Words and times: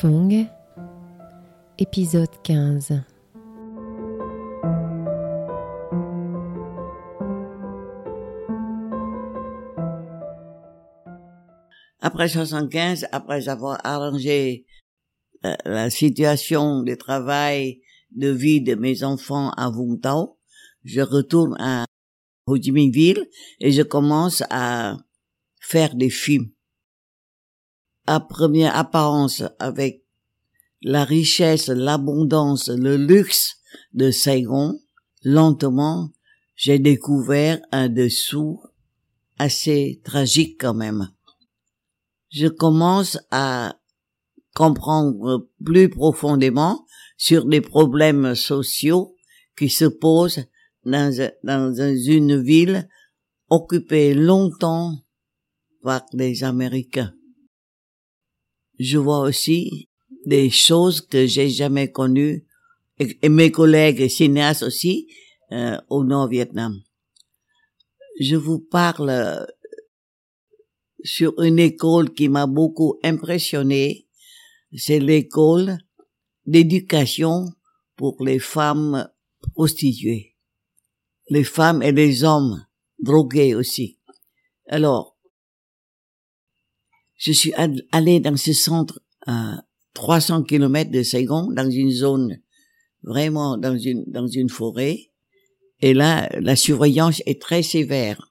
Fong, 0.00 0.46
épisode 1.76 2.30
15. 2.42 3.02
Après 12.00 12.28
75, 12.30 13.08
après 13.12 13.50
avoir 13.50 13.78
arrangé 13.84 14.64
la, 15.42 15.58
la 15.66 15.90
situation 15.90 16.82
de 16.82 16.94
travail, 16.94 17.82
de 18.10 18.30
vie 18.30 18.62
de 18.62 18.76
mes 18.76 19.04
enfants 19.04 19.50
à 19.50 19.68
Vung 19.68 20.00
Tau, 20.00 20.38
je 20.82 21.02
retourne 21.02 21.54
à 21.60 21.84
Ho 22.46 22.56
Chi 22.56 22.72
Minh 22.72 22.90
Ville 22.90 23.28
et 23.58 23.70
je 23.70 23.82
commence 23.82 24.42
à 24.48 24.96
faire 25.60 25.94
des 25.94 26.08
films. 26.08 26.50
À 28.12 28.18
première 28.18 28.76
apparence, 28.76 29.44
avec 29.60 29.99
la 30.82 31.04
richesse, 31.04 31.68
l'abondance, 31.68 32.68
le 32.68 32.96
luxe 32.96 33.56
de 33.92 34.10
Saigon, 34.10 34.80
lentement, 35.22 36.10
j'ai 36.56 36.78
découvert 36.78 37.60
un 37.72 37.88
dessous 37.88 38.62
assez 39.38 40.00
tragique 40.04 40.60
quand 40.60 40.74
même. 40.74 41.10
Je 42.30 42.46
commence 42.46 43.18
à 43.30 43.76
comprendre 44.54 45.48
plus 45.64 45.88
profondément 45.88 46.86
sur 47.16 47.46
les 47.46 47.60
problèmes 47.60 48.34
sociaux 48.34 49.16
qui 49.56 49.68
se 49.68 49.84
posent 49.84 50.44
dans, 50.84 51.74
une 52.06 52.40
ville 52.40 52.88
occupée 53.48 54.14
longtemps 54.14 54.94
par 55.82 56.04
les 56.12 56.44
Américains. 56.44 57.12
Je 58.78 58.96
vois 58.96 59.20
aussi 59.20 59.89
des 60.30 60.48
choses 60.48 61.00
que 61.00 61.26
j'ai 61.26 61.48
jamais 61.48 61.90
connues 61.90 62.46
et, 63.00 63.28
mes 63.28 63.50
collègues 63.50 64.08
cinéastes 64.08 64.62
aussi 64.62 65.08
euh, 65.50 65.76
au 65.88 66.04
Nord-Vietnam. 66.04 66.80
Je 68.20 68.36
vous 68.36 68.60
parle 68.60 69.10
euh, 69.10 69.44
sur 71.02 71.32
une 71.42 71.58
école 71.58 72.14
qui 72.14 72.28
m'a 72.28 72.46
beaucoup 72.46 73.00
impressionné. 73.02 74.06
C'est 74.76 75.00
l'école 75.00 75.78
d'éducation 76.46 77.46
pour 77.96 78.14
les 78.24 78.38
femmes 78.38 79.10
prostituées. 79.54 80.36
Les 81.28 81.44
femmes 81.44 81.82
et 81.82 81.90
les 81.90 82.22
hommes 82.22 82.64
drogués 83.00 83.56
aussi. 83.56 83.98
Alors, 84.68 85.16
je 87.16 87.32
suis 87.32 87.52
allé 87.90 88.20
dans 88.20 88.36
ce 88.36 88.52
centre 88.52 89.00
à 89.26 89.64
300 89.94 90.44
kilomètres 90.44 90.90
de 90.90 91.02
Saigon, 91.02 91.48
dans 91.52 91.70
une 91.70 91.90
zone 91.90 92.38
vraiment 93.02 93.56
dans 93.56 93.76
une 93.76 94.04
dans 94.06 94.26
une 94.26 94.48
forêt. 94.48 95.10
Et 95.80 95.94
là, 95.94 96.28
la 96.40 96.56
surveillance 96.56 97.22
est 97.26 97.40
très 97.40 97.62
sévère. 97.62 98.30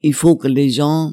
Il 0.00 0.14
faut 0.14 0.36
que 0.36 0.46
les 0.46 0.70
gens 0.70 1.12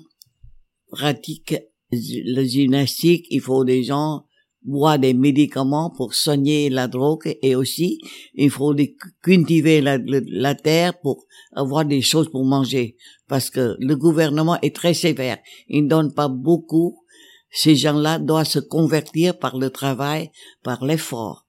pratiquent 0.92 1.58
la 1.92 2.46
gymnastique. 2.46 3.26
Il 3.32 3.42
faut 3.42 3.66
des 3.66 3.84
gens 3.84 4.26
boire 4.62 5.00
des 5.00 5.14
médicaments 5.14 5.92
pour 5.96 6.14
soigner 6.16 6.70
la 6.70 6.88
drogue 6.88 7.38
et 7.44 7.56
aussi 7.56 8.00
il 8.34 8.50
faut 8.50 8.76
cultiver 9.22 9.80
la, 9.80 10.00
la, 10.00 10.56
terre 10.56 11.00
pour 11.02 11.26
avoir 11.54 11.86
des 11.86 12.02
choses 12.02 12.30
pour 12.32 12.44
manger 12.46 12.98
parce 13.28 13.52
que 13.52 13.76
le 13.80 13.96
gouvernement 13.96 14.60
est 14.62 14.76
très 14.76 14.96
sévère. 14.96 15.38
Il 15.68 15.84
ne 15.84 15.90
donne 15.90 16.14
pas 16.14 16.30
beaucoup. 16.30 17.05
Ces 17.52 17.76
gens-là 17.76 18.20
doivent 18.20 18.48
se 18.48 18.60
convertir 18.60 19.38
par 19.40 19.58
le 19.58 19.70
travail, 19.70 20.32
par 20.64 20.84
l'effort. 20.84 21.48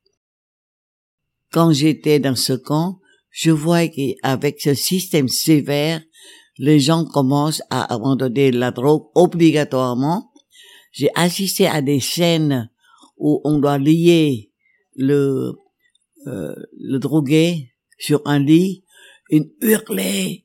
Quand 1.52 1.72
j'étais 1.72 2.20
dans 2.20 2.36
ce 2.36 2.52
camp, 2.52 3.00
je 3.30 3.50
vois 3.50 3.88
qu'avec 3.88 4.60
ce 4.60 4.74
système 4.74 5.28
sévère, 5.28 6.02
les 6.58 6.80
gens 6.80 7.04
commencent 7.04 7.62
à 7.70 7.92
abandonner 7.92 8.50
la 8.50 8.70
drogue 8.70 9.08
obligatoirement. 9.14 10.32
J'ai 10.92 11.10
assisté 11.14 11.66
à 11.66 11.82
des 11.82 12.00
scènes 12.00 12.70
où 13.18 13.40
on 13.44 13.58
doit 13.58 13.78
lier 13.78 14.52
le 14.94 15.52
euh, 16.26 16.56
le 16.76 16.98
drogué 16.98 17.72
sur 17.98 18.20
un 18.24 18.40
lit, 18.40 18.82
il 19.30 19.52
hurlait, 19.60 20.44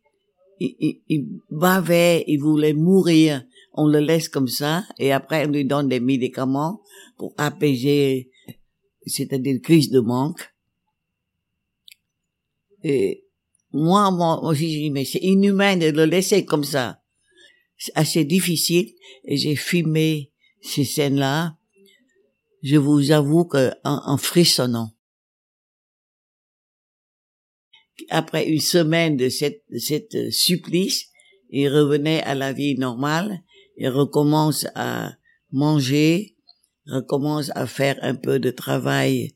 il, 0.59 1.02
il, 1.08 1.28
bavait, 1.50 2.24
il 2.28 2.38
voulait 2.40 2.74
mourir. 2.74 3.44
On 3.74 3.88
le 3.88 4.00
laisse 4.00 4.30
comme 4.30 4.48
ça 4.48 4.84
et 5.00 5.12
après 5.12 5.46
on 5.46 5.52
lui 5.52 5.66
donne 5.66 5.88
des 5.88 6.00
médicaments 6.00 6.82
pour 7.18 7.34
apaiser, 7.38 8.32
c'est-à-dire 9.06 9.62
crise 9.62 9.90
de 9.90 10.00
manque. 10.00 10.54
Et 12.84 13.26
moi, 13.72 14.12
moi 14.12 14.44
aussi, 14.44 14.74
je 14.74 14.80
dis, 14.80 14.92
mais 14.92 15.06
c'est 15.06 15.20
inhumain 15.20 15.78
de 15.78 15.90
le 15.90 16.06
laisser 16.06 16.46
comme 16.46 16.64
ça. 16.64 17.02
C'est 17.78 17.96
assez 17.96 18.26
difficile 18.26 18.94
et 19.24 19.38
j'ai 19.38 19.56
filmé 19.56 20.32
ces 20.62 20.84
scènes-là 20.84 21.56
je 22.62 22.78
vous 22.78 23.12
avoue 23.12 23.46
que 23.46 23.72
en, 23.84 24.18
frissonnant. 24.18 24.92
Après 28.09 28.48
une 28.48 28.59
semaine 28.59 29.18
de 29.18 29.30
cette, 29.30 29.64
de 29.70 29.78
cette 29.78 30.32
supplice, 30.32 31.09
il 31.50 31.70
revenait 31.70 32.22
à 32.24 32.36
la 32.36 32.53
vie 32.53 32.76
normale, 32.76 33.44
il 33.81 33.90
recommence 33.90 34.68
à 34.75 35.12
manger, 35.52 36.36
recommence 36.86 37.50
à 37.56 37.66
faire 37.66 37.97
un 38.03 38.14
peu 38.14 38.38
de 38.38 38.52
travail 38.52 39.34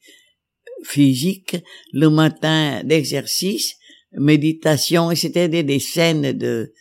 physique, 0.83 1.57
le 1.91 2.11
matin 2.11 2.83
d'exercice, 2.83 3.73
méditation, 4.11 5.09
et 5.09 5.15
c'était 5.15 5.49
des, 5.49 5.79
scènes 5.79 6.31
de, 6.33 6.71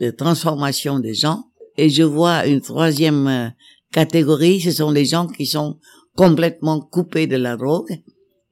de 0.00 0.10
transformation 0.12 1.00
des 1.00 1.14
gens. 1.14 1.42
Et 1.76 1.90
je 1.90 2.04
vois 2.04 2.46
une 2.46 2.60
troisième 2.60 3.52
catégorie, 3.92 4.60
ce 4.60 4.70
sont 4.70 4.92
les 4.92 5.04
gens 5.04 5.26
qui 5.26 5.44
sont 5.44 5.80
complètement 6.14 6.80
coupés 6.80 7.26
de 7.26 7.36
la 7.36 7.56
drogue 7.56 8.00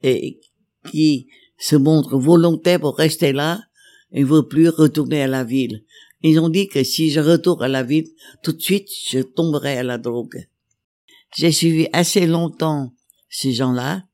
et 0.03 0.41
qui 0.91 1.27
se 1.57 1.77
montrent 1.77 2.17
volontaires 2.17 2.81
pour 2.81 2.97
rester 2.97 3.31
là 3.31 3.61
et 4.11 4.23
ne 4.23 4.25
veulent 4.25 4.49
plus 4.49 4.67
retourner 4.67 5.21
à 5.21 5.27
la 5.27 5.45
ville. 5.45 5.85
Ils 6.21 6.39
ont 6.39 6.49
dit 6.49 6.67
que 6.67 6.83
si 6.83 7.11
je 7.11 7.19
retourne 7.19 7.63
à 7.63 7.67
la 7.67 7.83
ville, 7.83 8.07
tout 8.43 8.53
de 8.53 8.61
suite, 8.61 8.89
je 9.09 9.19
tomberai 9.19 9.77
à 9.77 9.83
la 9.83 9.97
drogue. 9.97 10.47
J'ai 11.35 11.51
suivi 11.51 11.87
assez 11.93 12.25
longtemps 12.25 12.93
ces 13.29 13.53
gens-là 13.53 14.07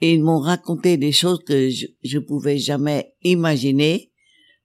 ils 0.00 0.22
m'ont 0.22 0.40
raconté 0.40 0.96
des 0.96 1.12
choses 1.12 1.40
que 1.44 1.70
je, 1.70 1.86
je 2.02 2.18
pouvais 2.18 2.58
jamais 2.58 3.14
imaginer. 3.22 4.12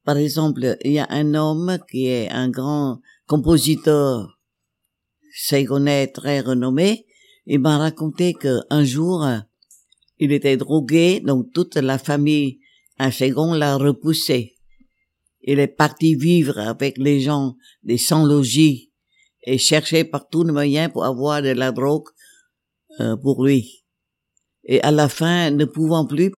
Par 0.04 0.18
exemple, 0.18 0.78
il 0.84 0.94
y 0.94 1.00
a 1.00 1.08
un 1.10 1.34
homme 1.34 1.78
qui 1.90 2.08
est 2.08 2.30
un 2.30 2.50
grand 2.50 3.00
compositeur 3.28 4.40
saigonais 5.32 6.08
très 6.08 6.42
renommé, 6.42 7.06
il 7.46 7.60
m'a 7.60 7.78
raconté 7.78 8.34
qu'un 8.34 8.84
jour, 8.84 9.26
il 10.18 10.32
était 10.32 10.58
drogué, 10.58 11.20
donc 11.20 11.54
toute 11.54 11.76
la 11.76 11.98
famille 11.98 12.60
à 12.98 13.12
Saigon 13.12 13.54
l'a 13.54 13.78
repoussé. 13.78 14.59
Il 15.42 15.60
est 15.60 15.68
parti 15.68 16.16
vivre 16.16 16.60
avec 16.60 16.98
les 16.98 17.22
gens 17.22 17.56
des 17.84 17.98
sans-logis 17.98 18.92
et 19.44 19.58
chercher 19.58 20.04
par 20.04 20.28
tous 20.28 20.44
les 20.44 20.52
moyens 20.52 20.92
pour 20.92 21.06
avoir 21.06 21.42
de 21.42 21.50
la 21.50 21.72
drogue 21.72 22.08
euh, 23.00 23.16
pour 23.16 23.46
lui. 23.46 23.86
Et 24.64 24.82
à 24.82 24.92
la 24.92 25.10
fin, 25.10 25.52
ne 25.52 25.66
pouvant 25.66 26.06
plus, 26.06 26.32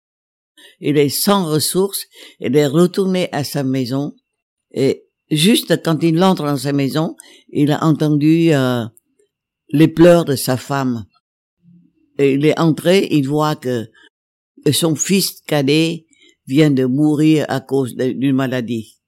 il 0.78 0.98
est 0.98 1.08
sans 1.08 1.46
ressources, 1.46 2.04
il 2.38 2.54
est 2.56 2.66
retourné 2.66 3.28
à 3.32 3.44
sa 3.44 3.62
maison 3.62 4.14
et 4.72 5.06
juste 5.30 5.82
quand 5.82 6.02
il 6.02 6.22
entre 6.22 6.44
dans 6.44 6.56
sa 6.56 6.72
maison, 6.72 7.16
il 7.48 7.72
a 7.72 7.84
entendu 7.84 8.52
euh, 8.52 8.84
les 9.70 9.88
pleurs 9.88 10.24
de 10.24 10.36
sa 10.36 10.56
femme. 10.56 11.06
Et 12.18 12.34
il 12.34 12.44
est 12.44 12.58
entré, 12.58 13.08
il 13.10 13.26
voit 13.26 13.56
que 13.56 13.88
son 14.72 14.94
fils 14.94 15.40
cadet 15.46 16.06
vient 16.50 16.72
de 16.72 16.84
mourir 16.84 17.46
à 17.48 17.60
cause 17.60 17.94
d'une 17.94 18.34
maladie. 18.34 18.98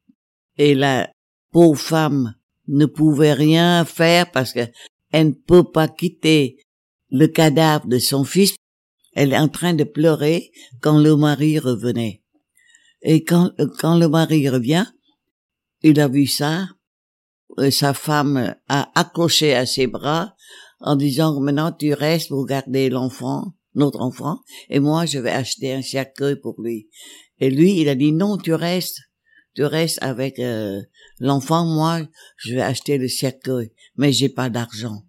Et 0.57 0.75
la 0.75 1.11
pauvre 1.51 1.81
femme 1.81 2.35
ne 2.69 2.87
pouvait 2.87 3.33
rien 3.33 3.85
faire 3.85 4.31
parce 4.31 4.53
que 4.53 4.65
elle 5.11 5.29
ne 5.29 5.33
peut 5.33 5.69
pas 5.71 5.89
quitter 5.89 6.57
le 7.11 7.27
cadavre 7.27 7.87
de 7.89 7.99
son 7.99 8.25
fils. 8.25 8.55
Elle 9.15 9.33
est 9.33 9.39
en 9.39 9.49
train 9.49 9.75
de 9.75 9.85
pleurer 9.85 10.53
quand 10.81 10.99
le 10.99 11.17
mari 11.17 11.59
revenait. 11.59 12.23
Et 13.03 13.25
quand, 13.25 13.51
quand 13.81 13.99
le 13.99 14.09
mari 14.09 14.49
revient, 14.49 14.87
il 15.83 15.99
a 16.01 16.07
vu 16.07 16.27
ça, 16.27 16.69
euh, 17.59 17.71
sa 17.71 17.93
femme 17.93 18.55
a 18.69 18.91
accroché 18.99 19.53
à 19.55 19.67
ses 19.67 19.89
bras 19.89 20.35
en 20.79 20.95
disant 20.95 21.41
maintenant 21.41 21.73
tu 21.73 21.93
restes 21.93 22.29
pour 22.29 22.47
garder 22.47 22.89
l'enfant, 22.89 23.53
notre 23.75 24.01
enfant, 24.01 24.41
et 24.69 24.81
moi 24.81 25.07
je 25.07 25.19
vais 25.19 25.31
acheter 25.31 25.73
un 25.73 25.83
cercueil 25.83 26.37
pour 26.37 26.61
lui. 26.61 26.89
Et 27.39 27.51
lui, 27.51 27.81
il 27.81 27.89
a 27.89 27.95
dit 27.95 28.13
non, 28.13 28.37
tu 28.37 28.55
restes, 28.55 29.01
tu 29.55 29.65
restes 29.65 29.99
avec 30.03 30.39
euh, 30.39 30.81
l'enfant, 31.19 31.67
moi 31.67 32.01
je 32.37 32.55
vais 32.55 32.63
acheter 32.63 32.99
le 32.99 33.09
cercueil, 33.09 33.73
mais 33.97 34.13
j'ai 34.13 34.29
pas 34.29 34.51
d'argent. 34.51 35.03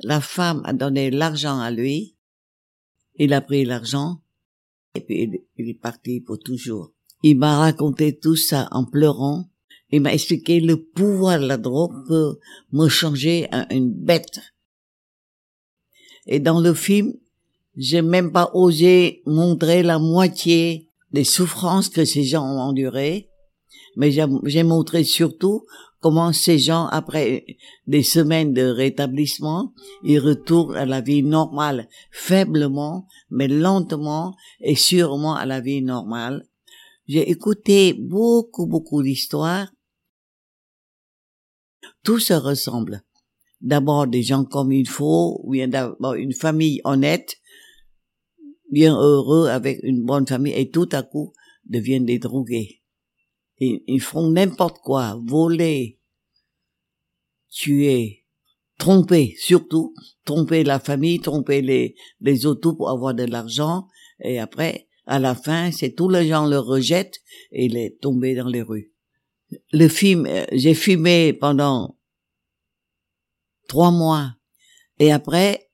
La 0.00 0.20
femme 0.20 0.62
a 0.64 0.72
donné 0.72 1.10
l'argent 1.10 1.58
à 1.60 1.70
lui. 1.70 2.16
Il 3.16 3.32
a 3.32 3.40
pris 3.40 3.64
l'argent 3.64 4.22
et 4.94 5.00
puis 5.00 5.44
il 5.56 5.68
est 5.68 5.80
parti 5.80 6.20
pour 6.20 6.38
toujours. 6.38 6.92
Il 7.22 7.38
m'a 7.38 7.58
raconté 7.58 8.16
tout 8.16 8.36
ça 8.36 8.68
en 8.70 8.84
pleurant. 8.84 9.50
Il 9.90 10.02
m'a 10.02 10.12
expliqué 10.12 10.60
le 10.60 10.84
pouvoir 10.84 11.40
de 11.40 11.46
la 11.46 11.56
drogue 11.56 12.06
peut 12.06 12.38
me 12.72 12.88
changer 12.88 13.48
en 13.50 13.66
une 13.70 13.92
bête. 13.92 14.40
Et 16.26 16.40
dans 16.40 16.60
le 16.60 16.74
film, 16.74 17.14
j'ai 17.78 18.02
même 18.02 18.32
pas 18.32 18.50
osé 18.54 19.22
montrer 19.24 19.84
la 19.84 20.00
moitié 20.00 20.88
des 21.12 21.22
souffrances 21.22 21.88
que 21.88 22.04
ces 22.04 22.24
gens 22.24 22.44
ont 22.44 22.60
endurées, 22.60 23.30
mais 23.96 24.10
j'ai 24.10 24.62
montré 24.64 25.04
surtout 25.04 25.64
comment 26.00 26.32
ces 26.32 26.58
gens, 26.58 26.86
après 26.86 27.46
des 27.86 28.02
semaines 28.02 28.52
de 28.52 28.62
rétablissement, 28.62 29.72
ils 30.04 30.18
retournent 30.18 30.76
à 30.76 30.86
la 30.86 31.00
vie 31.00 31.22
normale, 31.22 31.88
faiblement, 32.10 33.06
mais 33.30 33.48
lentement 33.48 34.34
et 34.60 34.74
sûrement 34.74 35.34
à 35.34 35.46
la 35.46 35.60
vie 35.60 35.82
normale. 35.82 36.46
J'ai 37.06 37.30
écouté 37.30 37.94
beaucoup, 37.94 38.66
beaucoup 38.66 39.02
d'histoires. 39.02 39.68
Tout 42.04 42.18
se 42.18 42.34
ressemble. 42.34 43.02
D'abord 43.60 44.06
des 44.06 44.22
gens 44.22 44.44
comme 44.44 44.72
il 44.72 44.88
faut, 44.88 45.40
ou 45.42 45.52
bien 45.52 45.68
d'abord 45.68 46.14
une 46.14 46.34
famille 46.34 46.80
honnête, 46.84 47.36
bien 48.70 48.96
heureux 48.96 49.48
avec 49.48 49.80
une 49.82 50.04
bonne 50.04 50.26
famille, 50.26 50.54
et 50.54 50.70
tout 50.70 50.88
à 50.92 51.02
coup 51.02 51.32
deviennent 51.64 52.06
des 52.06 52.18
drogués. 52.18 52.82
Ils, 53.58 53.82
ils 53.86 54.00
font 54.00 54.30
n'importe 54.30 54.78
quoi, 54.78 55.20
voler, 55.26 56.00
tuer, 57.50 58.26
tromper, 58.78 59.34
surtout, 59.38 59.94
tromper 60.24 60.64
la 60.64 60.78
famille, 60.78 61.20
tromper 61.20 61.62
les, 61.62 61.96
les 62.20 62.46
autos 62.46 62.74
pour 62.74 62.90
avoir 62.90 63.14
de 63.14 63.24
l'argent, 63.24 63.88
et 64.22 64.38
après, 64.38 64.88
à 65.06 65.18
la 65.18 65.34
fin, 65.34 65.72
c'est 65.72 65.92
tous 65.94 66.08
les 66.08 66.28
gens 66.28 66.46
le 66.46 66.58
rejettent 66.58 67.20
et 67.50 67.64
il 67.64 67.76
est 67.78 67.98
tombé 68.00 68.34
dans 68.34 68.48
les 68.48 68.60
rues. 68.60 68.92
Le 69.72 69.88
film, 69.88 70.26
euh, 70.26 70.44
j'ai 70.52 70.74
fumé 70.74 71.32
pendant 71.32 71.96
trois 73.68 73.90
mois, 73.90 74.34
et 74.98 75.10
après, 75.10 75.67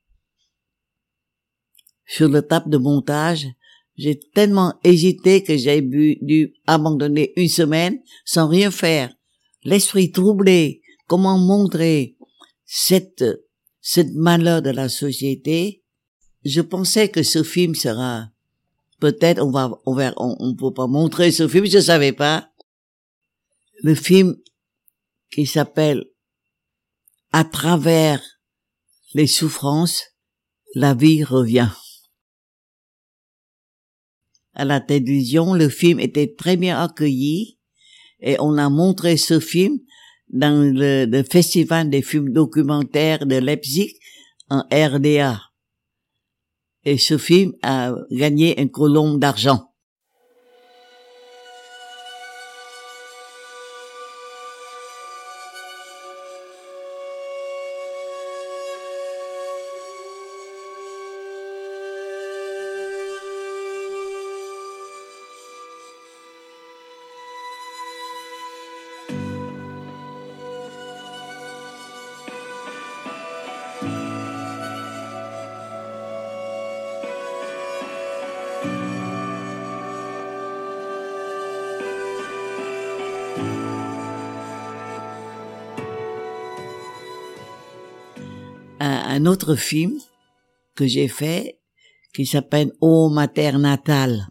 sur 2.06 2.28
le 2.28 2.42
table 2.42 2.70
de 2.70 2.78
montage, 2.78 3.46
j'ai 3.96 4.18
tellement 4.18 4.74
hésité 4.82 5.42
que 5.42 5.56
j'ai 5.56 5.80
dû 5.80 6.54
abandonner 6.66 7.32
une 7.36 7.48
semaine 7.48 8.00
sans 8.24 8.48
rien 8.48 8.70
faire. 8.70 9.14
L'esprit 9.62 10.10
troublé, 10.10 10.82
comment 11.06 11.38
montrer 11.38 12.16
cette, 12.64 13.24
cette 13.80 14.12
malheur 14.14 14.62
de 14.62 14.70
la 14.70 14.88
société? 14.88 15.82
Je 16.44 16.60
pensais 16.60 17.08
que 17.08 17.22
ce 17.22 17.42
film 17.42 17.74
sera, 17.74 18.28
peut-être 19.00 19.42
on 19.42 19.50
va, 19.50 19.70
on 19.86 19.94
va, 19.94 20.12
on, 20.16 20.54
peut 20.54 20.74
pas 20.74 20.86
montrer 20.86 21.30
ce 21.30 21.48
film, 21.48 21.66
je 21.66 21.78
savais 21.78 22.12
pas. 22.12 22.50
Le 23.82 23.94
film 23.94 24.36
qui 25.30 25.46
s'appelle 25.46 26.04
À 27.32 27.44
travers 27.44 28.20
les 29.14 29.26
souffrances, 29.26 30.02
la 30.74 30.94
vie 30.94 31.22
revient 31.22 31.70
à 34.54 34.64
la 34.64 34.80
télévision. 34.80 35.54
Le 35.54 35.68
film 35.68 36.00
était 36.00 36.34
très 36.36 36.56
bien 36.56 36.80
accueilli 36.80 37.58
et 38.20 38.36
on 38.40 38.56
a 38.56 38.68
montré 38.70 39.16
ce 39.16 39.40
film 39.40 39.78
dans 40.28 40.72
le, 40.74 41.22
festival 41.30 41.90
des 41.90 42.02
films 42.02 42.32
documentaires 42.32 43.26
de 43.26 43.36
Leipzig 43.36 43.94
en 44.50 44.64
RDA. 44.72 45.40
Et 46.84 46.98
ce 46.98 47.18
film 47.18 47.52
a 47.62 47.94
gagné 48.10 48.58
un 48.60 48.68
colombe 48.68 49.18
d'argent. 49.18 49.73
Un 89.14 89.26
autre 89.26 89.54
film 89.54 90.00
que 90.74 90.86
j'ai 90.88 91.06
fait 91.06 91.60
qui 92.12 92.26
s'appelle 92.26 92.72
Au 92.80 93.08
Mater 93.10 93.52
Natal. 93.58 94.26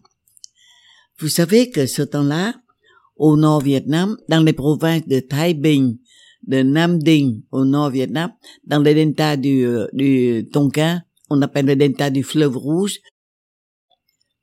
Vous 1.19 1.29
savez 1.29 1.69
que 1.69 1.85
ce 1.85 2.01
temps-là, 2.01 2.55
au 3.15 3.37
nord-Vietnam, 3.37 4.17
dans 4.27 4.43
les 4.43 4.51
provinces 4.51 5.07
de 5.07 5.21
Thái 5.21 5.53
Bình, 5.53 5.99
de 6.45 6.63
Nam 6.63 7.01
Dinh, 7.01 7.43
au 7.51 7.63
nord-Vietnam, 7.63 8.33
dans 8.65 8.79
le 8.79 8.93
delta 8.93 9.37
du, 9.37 9.65
euh, 9.65 9.87
du 9.93 10.49
Tonkin, 10.51 11.01
on 11.29 11.41
appelle 11.41 11.65
le 11.65 11.77
delta 11.77 12.09
du 12.09 12.23
fleuve 12.23 12.57
rouge, 12.57 12.99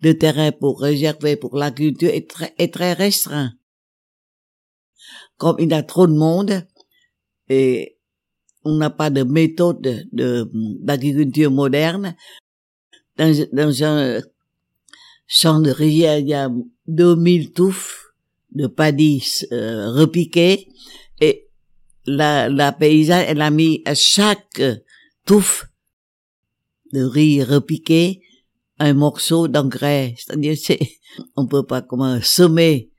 le 0.00 0.16
terrain 0.16 0.52
pour 0.52 0.80
réserver 0.80 1.36
pour 1.36 1.54
l'agriculture 1.54 2.08
est 2.08 2.30
très, 2.30 2.54
est 2.56 2.72
très 2.72 2.94
restreint. 2.94 3.52
Comme 5.36 5.56
il 5.58 5.68
y 5.68 5.74
a 5.74 5.82
trop 5.82 6.06
de 6.06 6.14
monde, 6.14 6.66
et 7.50 7.99
on 8.64 8.76
n'a 8.76 8.90
pas 8.90 9.10
de 9.10 9.22
méthode 9.22 10.06
de 10.12 10.50
d'agriculture 10.80 11.50
moderne. 11.50 12.16
Dans, 13.16 13.34
dans 13.52 13.84
un 13.84 14.20
champ 15.26 15.60
de 15.60 15.70
rivière, 15.70 16.18
il 16.18 16.28
y 16.28 16.34
a 16.34 16.50
2000 16.86 17.52
touffes 17.52 18.12
de 18.52 18.66
padis 18.66 19.46
euh, 19.52 19.90
repiqués 19.90 20.68
et 21.20 21.48
la, 22.06 22.48
la 22.48 22.72
paysanne, 22.72 23.24
elle 23.28 23.42
a 23.42 23.50
mis 23.50 23.82
à 23.84 23.94
chaque 23.94 24.62
touffe 25.24 25.66
de 26.92 27.02
riz 27.02 27.42
repiqué 27.42 28.22
un 28.78 28.94
morceau 28.94 29.46
d'engrais. 29.46 30.14
C'est-à-dire, 30.16 30.56
c'est, 30.60 30.80
on 31.36 31.46
peut 31.46 31.64
pas 31.64 31.82
comment 31.82 32.20
semer 32.22 32.90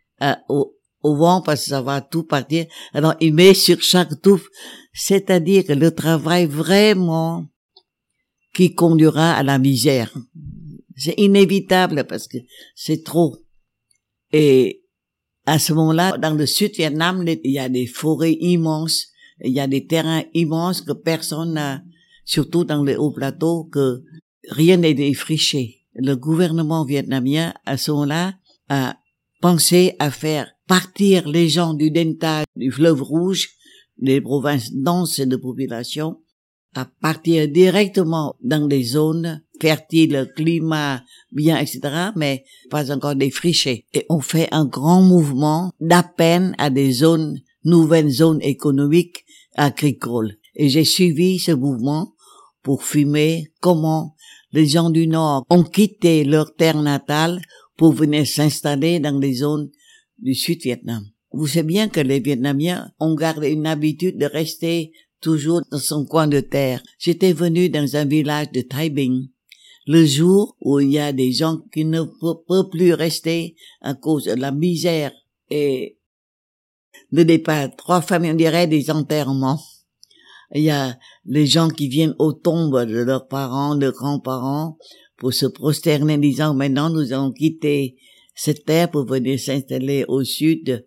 au, 0.47 0.77
au 1.01 1.15
vent 1.15 1.41
parce 1.41 1.63
que 1.63 1.69
ça 1.69 1.81
va 1.81 2.01
tout 2.01 2.23
partir. 2.23 2.65
Alors, 2.93 3.15
il 3.19 3.33
met 3.33 3.53
sur 3.53 3.81
chaque 3.81 4.21
touffe 4.21 4.47
c'est-à-dire 4.93 5.63
le 5.69 5.91
travail 5.91 6.45
vraiment 6.45 7.45
qui 8.53 8.75
conduira 8.75 9.33
à 9.33 9.43
la 9.43 9.57
misère. 9.57 10.13
C'est 10.95 11.15
inévitable 11.17 12.05
parce 12.07 12.27
que 12.27 12.37
c'est 12.75 13.03
trop. 13.03 13.37
Et 14.31 14.83
à 15.45 15.57
ce 15.57 15.73
moment-là, 15.73 16.17
dans 16.17 16.33
le 16.33 16.45
sud 16.45 16.75
Vietnam, 16.75 17.25
il 17.27 17.51
y 17.51 17.59
a 17.59 17.69
des 17.69 17.87
forêts 17.87 18.37
immenses, 18.39 19.07
il 19.43 19.53
y 19.53 19.59
a 19.59 19.67
des 19.67 19.87
terrains 19.87 20.23
immenses 20.33 20.81
que 20.81 20.91
personne 20.91 21.53
n'a, 21.53 21.81
surtout 22.25 22.63
dans 22.63 22.83
les 22.83 22.95
hauts 22.95 23.11
plateaux, 23.11 23.63
que 23.65 24.03
rien 24.49 24.77
n'est 24.77 24.93
défriché. 24.93 25.79
Le 25.95 26.15
gouvernement 26.15 26.85
vietnamien, 26.85 27.53
à 27.65 27.77
ce 27.77 27.91
moment-là, 27.91 28.35
a 28.69 28.97
pensé 29.41 29.95
à 29.99 30.11
faire 30.11 30.51
partir 30.67 31.27
les 31.27 31.49
gens 31.49 31.73
du 31.73 31.89
delta 31.91 32.43
du 32.55 32.71
fleuve 32.71 33.01
rouge 33.01 33.49
les 34.01 34.19
provinces 34.19 34.73
denses 34.73 35.19
de 35.19 35.35
population 35.35 36.17
à 36.73 36.85
partir 36.85 37.47
directement 37.47 38.35
dans 38.41 38.67
des 38.67 38.83
zones 38.83 39.41
fertiles, 39.59 40.31
climat 40.35 41.03
bien, 41.31 41.57
etc., 41.57 41.79
mais 42.15 42.43
pas 42.69 42.91
encore 42.91 43.15
défrichées. 43.15 43.85
Et 43.93 44.05
on 44.09 44.21
fait 44.21 44.47
un 44.51 44.65
grand 44.65 45.01
mouvement 45.01 45.71
d'appel 45.79 46.55
à 46.57 46.69
des 46.69 46.91
zones, 46.91 47.39
nouvelles 47.63 48.09
zones 48.09 48.41
économiques 48.41 49.25
agricoles. 49.55 50.37
Et 50.55 50.69
j'ai 50.69 50.85
suivi 50.85 51.39
ce 51.39 51.51
mouvement 51.51 52.13
pour 52.63 52.83
filmer 52.83 53.51
comment 53.59 54.15
les 54.51 54.67
gens 54.67 54.89
du 54.89 55.07
Nord 55.07 55.45
ont 55.49 55.63
quitté 55.63 56.23
leur 56.23 56.55
terre 56.55 56.81
natale 56.81 57.41
pour 57.77 57.93
venir 57.93 58.27
s'installer 58.27 58.99
dans 58.99 59.17
les 59.17 59.33
zones 59.35 59.69
du 60.19 60.35
Sud-Vietnam. 60.35 61.03
Vous 61.33 61.47
savez 61.47 61.63
bien 61.63 61.87
que 61.87 62.01
les 62.01 62.19
Vietnamiens 62.19 62.91
ont 62.99 63.15
gardé 63.15 63.49
une 63.49 63.67
habitude 63.67 64.17
de 64.17 64.25
rester 64.25 64.91
toujours 65.21 65.61
dans 65.71 65.79
son 65.79 66.05
coin 66.05 66.27
de 66.27 66.41
terre. 66.41 66.83
J'étais 66.99 67.31
venu 67.31 67.69
dans 67.69 67.95
un 67.95 68.05
village 68.05 68.51
de 68.51 68.89
Bình 68.89 69.29
le 69.87 70.05
jour 70.05 70.55
où 70.61 70.79
il 70.79 70.91
y 70.91 70.99
a 70.99 71.11
des 71.11 71.31
gens 71.31 71.59
qui 71.73 71.85
ne 71.85 72.03
peuvent 72.47 72.69
plus 72.69 72.93
rester 72.93 73.55
à 73.81 73.93
cause 73.93 74.25
de 74.25 74.33
la 74.33 74.51
misère 74.51 75.11
et 75.49 75.97
le 77.11 77.25
départ. 77.25 77.75
Trois 77.75 78.01
familles, 78.01 78.31
on 78.31 78.35
dirait 78.35 78.67
des 78.67 78.91
enterrements. 78.91 79.59
Il 80.53 80.63
y 80.63 80.69
a 80.69 80.97
les 81.25 81.47
gens 81.47 81.69
qui 81.69 81.87
viennent 81.87 82.15
aux 82.19 82.33
tombes 82.33 82.85
de 82.85 82.99
leurs 82.99 83.27
parents, 83.27 83.75
de 83.75 83.89
grands-parents, 83.89 84.77
pour 85.17 85.33
se 85.33 85.45
prosterner, 85.45 86.17
disant 86.17 86.53
maintenant 86.53 86.89
nous 86.89 87.13
allons 87.13 87.31
quitter 87.31 87.95
cette 88.35 88.65
terre 88.65 88.89
pour 88.91 89.05
venir 89.05 89.39
s'installer 89.39 90.03
au 90.07 90.23
sud, 90.23 90.85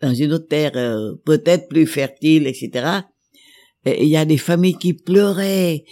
dans 0.00 0.14
une 0.14 0.32
autre 0.32 0.48
terre 0.48 0.72
euh, 0.76 1.14
peut-être 1.24 1.68
plus 1.68 1.86
fertile, 1.86 2.46
etc. 2.46 3.00
Et 3.84 4.04
il 4.04 4.08
y 4.08 4.16
a 4.16 4.24
des 4.24 4.38
familles 4.38 4.76
qui 4.76 4.94
pleuraient. 4.94 5.84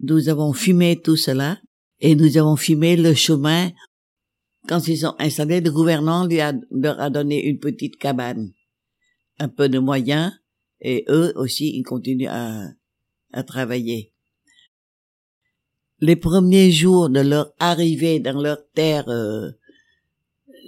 Nous 0.00 0.28
avons 0.28 0.52
fumé 0.52 1.00
tout 1.00 1.16
cela 1.16 1.58
et 2.00 2.14
nous 2.14 2.36
avons 2.36 2.56
fumé 2.56 2.96
le 2.96 3.14
chemin. 3.14 3.70
Quand 4.68 4.86
ils 4.88 4.98
sont 4.98 5.14
installés, 5.18 5.60
le 5.60 5.70
gouvernement 5.70 6.26
lui 6.26 6.40
a, 6.40 6.52
leur 6.70 7.00
a 7.00 7.08
donné 7.08 7.46
une 7.46 7.58
petite 7.58 7.96
cabane, 7.96 8.52
un 9.38 9.48
peu 9.48 9.68
de 9.68 9.78
moyens, 9.78 10.32
et 10.80 11.04
eux 11.08 11.32
aussi, 11.36 11.70
ils 11.76 11.84
continuent 11.84 12.28
à, 12.28 12.64
à 13.32 13.42
travailler. 13.44 14.12
Les 16.00 16.16
premiers 16.16 16.72
jours 16.72 17.08
de 17.08 17.20
leur 17.20 17.52
arrivée 17.58 18.18
dans 18.18 18.40
leur 18.40 18.58
terre, 18.74 19.08
euh, 19.08 19.50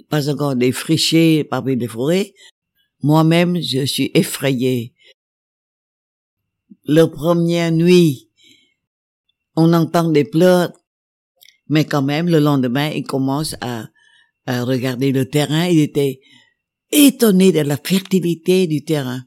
pas 0.09 0.29
encore 0.29 0.55
défrichée 0.55 1.43
parmi 1.43 1.75
les 1.75 1.87
forêts, 1.87 2.33
moi-même, 3.01 3.61
je 3.61 3.85
suis 3.85 4.11
effrayée. 4.13 4.93
Leur 6.85 7.11
première 7.11 7.71
nuit, 7.71 8.29
on 9.55 9.73
entend 9.73 10.09
des 10.09 10.25
pleurs, 10.25 10.71
mais 11.67 11.85
quand 11.85 12.01
même, 12.01 12.27
le 12.27 12.39
lendemain, 12.39 12.89
ils 12.89 13.03
commencent 13.03 13.55
à, 13.61 13.87
à 14.45 14.63
regarder 14.63 15.11
le 15.11 15.27
terrain. 15.29 15.67
Il 15.67 15.79
était 15.79 16.19
étonné 16.91 17.51
de 17.51 17.59
la 17.59 17.77
fertilité 17.77 18.67
du 18.67 18.83
terrain. 18.83 19.23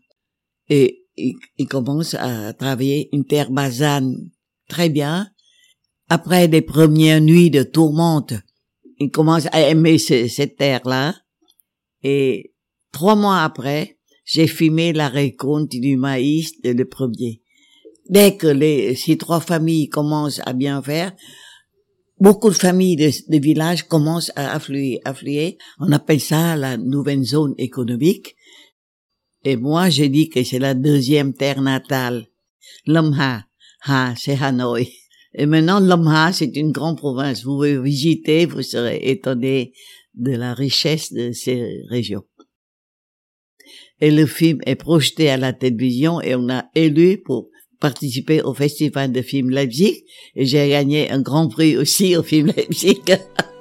Et 0.68 1.06
il, 1.16 1.68
commence 1.68 2.14
à 2.14 2.52
travailler 2.52 3.08
une 3.12 3.24
terre 3.24 3.50
basane 3.50 4.30
très 4.68 4.88
bien. 4.88 5.28
Après 6.08 6.48
les 6.48 6.62
premières 6.62 7.20
nuits 7.20 7.50
de 7.50 7.62
tourmente, 7.62 8.34
il 8.98 9.10
commence 9.10 9.46
à 9.52 9.60
aimer 9.68 9.98
cette 9.98 10.56
terre-là. 10.56 11.14
Et 12.02 12.51
trois 12.92 13.16
mois 13.16 13.40
après, 13.42 13.98
j'ai 14.24 14.46
fumé 14.46 14.92
la 14.92 15.08
récolte 15.08 15.70
du 15.70 15.96
maïs 15.96 16.60
de 16.62 16.70
le 16.70 16.84
premier. 16.84 17.42
Dès 18.08 18.36
que 18.36 18.46
les, 18.46 18.94
ces 18.94 19.16
trois 19.16 19.40
familles 19.40 19.88
commencent 19.88 20.40
à 20.44 20.52
bien 20.52 20.82
faire, 20.82 21.12
beaucoup 22.20 22.50
de 22.50 22.54
familles 22.54 22.96
de, 22.96 23.10
de 23.28 23.42
villages 23.42 23.84
commencent 23.84 24.32
à 24.36 24.52
affluer, 24.52 25.00
affluer. 25.04 25.58
On 25.80 25.90
appelle 25.92 26.20
ça 26.20 26.56
la 26.56 26.76
nouvelle 26.76 27.24
zone 27.24 27.54
économique. 27.58 28.36
Et 29.44 29.56
moi, 29.56 29.88
j'ai 29.88 30.08
dit 30.08 30.28
que 30.28 30.44
c'est 30.44 30.60
la 30.60 30.74
deuxième 30.74 31.34
terre 31.34 31.62
natale. 31.62 32.28
L'Omha, 32.86 33.46
ha, 33.84 34.14
c'est 34.16 34.40
Hanoï. 34.40 34.88
Et 35.34 35.46
maintenant, 35.46 35.80
l'Omha, 35.80 36.32
c'est 36.32 36.54
une 36.56 36.72
grande 36.72 36.98
province. 36.98 37.42
Vous 37.42 37.54
pouvez 37.54 37.80
visiter, 37.80 38.46
vous 38.46 38.62
serez 38.62 39.00
étonné 39.02 39.72
de 40.14 40.32
la 40.32 40.54
richesse 40.54 41.12
de 41.12 41.32
ces 41.32 41.82
régions. 41.88 42.24
Et 44.02 44.10
le 44.10 44.26
film 44.26 44.58
est 44.66 44.74
projeté 44.74 45.30
à 45.30 45.36
la 45.36 45.52
télévision 45.52 46.20
et 46.20 46.34
on 46.34 46.48
a 46.50 46.64
élu 46.74 47.22
pour 47.24 47.50
participer 47.80 48.42
au 48.42 48.52
festival 48.52 49.12
de 49.12 49.22
film 49.22 49.48
Leipzig 49.50 50.02
et 50.34 50.44
j'ai 50.44 50.68
gagné 50.70 51.08
un 51.10 51.22
grand 51.22 51.46
prix 51.48 51.76
aussi 51.76 52.16
au 52.16 52.24
film 52.24 52.48
Leipzig. 52.48 53.00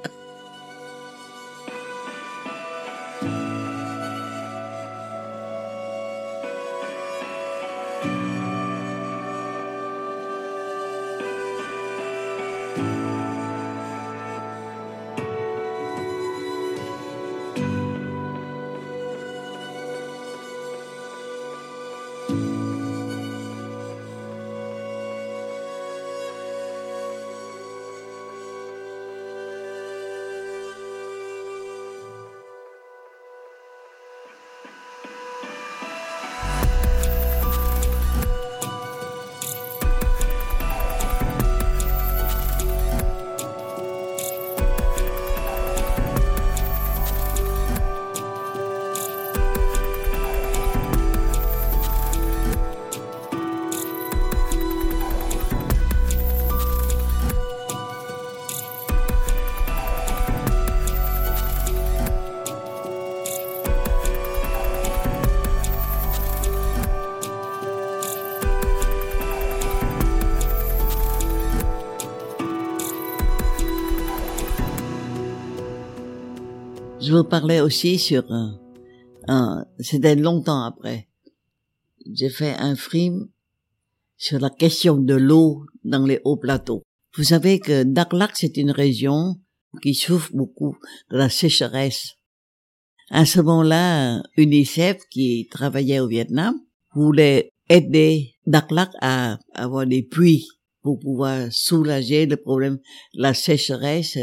je 77.22 77.24
vous 77.24 77.30
parlais 77.30 77.62
aussi 77.62 78.00
sur 78.00 78.32
un, 78.32 78.60
un 79.28 79.63
c'était 79.78 80.16
longtemps 80.16 80.63
après. 80.63 81.08
J'ai 82.12 82.30
fait 82.30 82.56
un 82.58 82.75
film 82.75 83.28
sur 84.18 84.40
la 84.40 84.50
question 84.50 84.98
de 84.98 85.13
l'eau 85.13 85.68
dans 85.84 86.04
les 86.04 86.20
hauts 86.24 86.38
plateaux. 86.38 86.82
Vous 87.16 87.24
savez 87.24 87.60
que 87.60 87.84
Daklak, 87.84 88.32
c'est 88.34 88.58
une 88.58 88.72
région 88.72 89.36
qui 89.84 89.94
souffre 89.94 90.32
beaucoup 90.34 90.75
de 91.12 91.18
la 91.18 91.30
sécheresse. 91.30 92.16
À 93.12 93.28
ce 93.28 93.40
moment-là, 93.42 94.24
UNICEF, 94.36 94.98
qui 95.12 95.48
travaillait 95.51 96.00
au 96.00 96.08
Vietnam, 96.08 96.56
voulait 96.96 97.51
aider 97.70 98.34
Daklak 98.48 98.90
à 99.00 99.38
avoir 99.54 99.86
des 99.86 100.01
puits 100.01 100.48
pour 100.82 100.98
pouvoir 100.98 101.51
soulager 101.51 102.25
le 102.25 102.38
problème 102.38 102.80
de 103.13 103.22
la 103.22 103.36
sécheresse, 103.36 104.18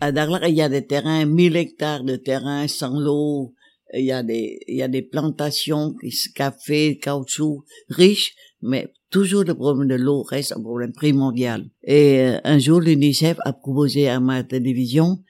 à 0.00 0.12
Daglak, 0.12 0.44
il 0.48 0.54
y 0.54 0.62
a 0.62 0.68
des 0.68 0.86
terrains, 0.86 1.24
1000 1.24 1.56
hectares 1.56 2.04
de 2.04 2.16
terrain 2.16 2.68
sans 2.68 2.98
l'eau. 2.98 3.54
Il 3.94 4.04
y 4.04 4.12
a 4.12 4.22
des, 4.22 4.58
il 4.66 4.76
y 4.76 4.82
a 4.82 4.88
des 4.88 5.02
plantations, 5.02 5.94
café, 6.34 6.98
caoutchouc, 6.98 7.64
riches, 7.88 8.34
mais 8.60 8.92
toujours 9.10 9.44
le 9.44 9.54
problème 9.54 9.88
de 9.88 9.94
l'eau 9.94 10.22
reste 10.22 10.52
un 10.52 10.60
problème 10.60 10.92
primordial. 10.92 11.70
Et 11.84 12.20
euh, 12.20 12.40
un 12.44 12.58
jour, 12.58 12.80
l'UNICEF 12.80 13.38
a 13.44 13.52
proposé 13.52 14.08
à 14.08 14.20
ma 14.20 14.42
télévision 14.42 15.22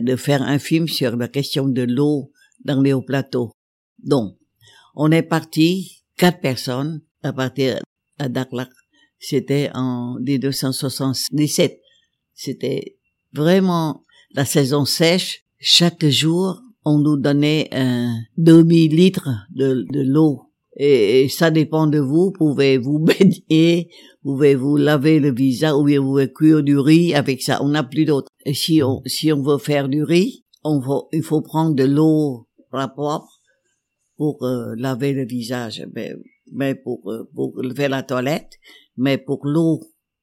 de 0.00 0.16
faire 0.16 0.42
un 0.42 0.58
film 0.58 0.88
sur 0.88 1.16
la 1.16 1.28
question 1.28 1.68
de 1.68 1.82
l'eau 1.82 2.32
dans 2.64 2.80
les 2.80 2.92
hauts 2.92 3.02
plateaux. 3.02 3.52
Donc, 3.98 4.36
on 4.94 5.12
est 5.12 5.22
parti, 5.22 6.02
quatre 6.16 6.40
personnes, 6.40 7.02
à 7.22 7.32
partir 7.32 7.80
à 8.18 8.28
Daklak. 8.28 8.70
C'était 9.18 9.70
en 9.74 10.18
1977. 10.20 11.80
C'était 12.34 12.98
vraiment 13.32 14.04
la 14.38 14.44
saison 14.44 14.84
sèche, 14.84 15.42
chaque 15.58 16.06
jour, 16.06 16.62
on 16.84 17.00
nous 17.00 17.16
donnait 17.16 17.68
un 17.72 18.14
demi-litre 18.36 19.28
de, 19.50 19.84
de 19.90 20.00
l'eau. 20.00 20.42
Et, 20.76 21.28
ça 21.28 21.50
dépend 21.50 21.88
de 21.88 21.98
vous. 21.98 22.30
Pouvez 22.30 22.78
vous 22.78 23.00
baigner, 23.08 23.90
pouvez 24.22 24.54
vous 24.54 24.76
laver 24.76 25.18
le 25.18 25.32
visage 25.34 25.72
ou 25.72 25.82
bien 25.82 25.98
vous 25.98 26.10
pouvez 26.10 26.32
cuire 26.32 26.62
du 26.62 26.78
riz 26.78 27.16
avec 27.16 27.42
ça? 27.42 27.60
On 27.64 27.70
n'a 27.70 27.82
plus 27.82 28.04
d'autre. 28.04 28.28
Si 28.52 28.80
on, 28.80 29.02
si 29.06 29.32
on 29.32 29.42
veut 29.42 29.58
faire 29.58 29.88
du 29.88 30.04
riz, 30.04 30.44
on 30.62 30.78
va, 30.78 31.00
il 31.12 31.24
faut 31.24 31.42
prendre 31.42 31.74
de 31.74 31.82
l'eau 31.82 32.46
propre 32.70 33.40
pour 34.16 34.44
euh, 34.44 34.76
laver 34.76 35.14
le 35.14 35.26
visage. 35.26 35.84
Mais, 35.96 36.12
mais 36.52 36.76
pour, 36.76 37.00
euh, 37.10 37.28
pour 37.34 37.60
faire 37.74 37.90
la 37.90 38.04
toilette. 38.04 38.52
Mais 38.96 39.18
pour 39.18 39.44
l'eau 39.44 39.80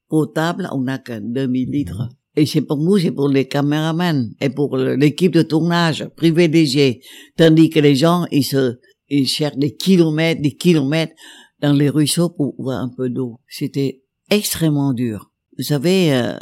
potable, 0.08 0.70
on 0.72 0.84
n'a 0.84 1.00
qu'un 1.00 1.20
demi-litre. 1.20 2.16
Et 2.36 2.46
c'est 2.46 2.62
pour 2.62 2.78
nous, 2.78 2.98
c'est 2.98 3.12
pour 3.12 3.30
les 3.30 3.48
caméramans 3.48 4.30
et 4.42 4.50
pour 4.50 4.76
l'équipe 4.78 5.32
de 5.32 5.42
tournage 5.42 6.06
privilégiée. 6.18 7.02
Tandis 7.38 7.70
que 7.70 7.80
les 7.80 7.96
gens, 7.96 8.26
ils 8.32 8.44
se, 8.44 8.76
ils 9.10 9.28
cherchent 9.28 9.58
des 9.58 9.76
kilomètres, 9.76 10.42
des 10.42 10.56
kilomètres 10.56 11.14
dans 11.62 11.74
les 11.74 11.90
ruisseaux 11.90 12.30
pour 12.30 12.56
voir 12.58 12.82
un 12.82 12.90
peu 12.90 13.10
d'eau. 13.10 13.40
C'était 13.48 14.02
extrêmement 14.30 14.94
dur. 14.94 15.32
Vous 15.58 15.64
savez, 15.64 16.14
euh, 16.14 16.36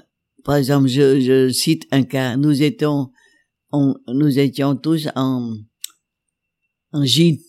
par 0.43 0.55
exemple, 0.55 0.87
je, 0.87 1.19
je, 1.19 1.49
cite 1.49 1.85
un 1.91 2.03
cas. 2.03 2.37
Nous 2.37 2.63
étions, 2.63 3.11
on, 3.71 3.93
nous 4.07 4.39
étions 4.39 4.75
tous 4.75 5.07
en, 5.15 5.53
en 6.91 7.05
gîte. 7.05 7.41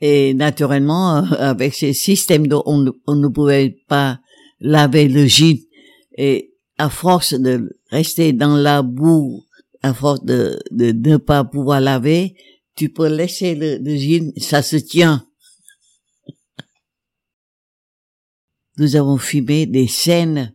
Et 0.00 0.32
naturellement, 0.32 1.16
euh, 1.16 1.22
avec 1.38 1.74
ces 1.74 1.92
systèmes 1.92 2.46
d'eau, 2.46 2.62
on, 2.66 2.86
on 3.06 3.16
ne 3.16 3.28
pouvait 3.28 3.76
pas 3.88 4.20
laver 4.60 5.08
le 5.08 5.26
gîte. 5.26 5.68
Et 6.16 6.49
à 6.80 6.88
force 6.88 7.34
de 7.34 7.78
rester 7.90 8.32
dans 8.32 8.56
la 8.56 8.80
boue, 8.80 9.44
à 9.82 9.92
force 9.92 10.24
de 10.24 10.58
ne 10.72 11.16
pas 11.18 11.44
pouvoir 11.44 11.80
laver, 11.80 12.34
tu 12.74 12.88
peux 12.88 13.08
laisser 13.08 13.54
le, 13.54 13.76
le 13.78 14.40
ça 14.40 14.62
se 14.62 14.76
tient. 14.76 15.26
Nous 18.78 18.96
avons 18.96 19.18
filmé 19.18 19.66
des 19.66 19.88
scènes 19.88 20.54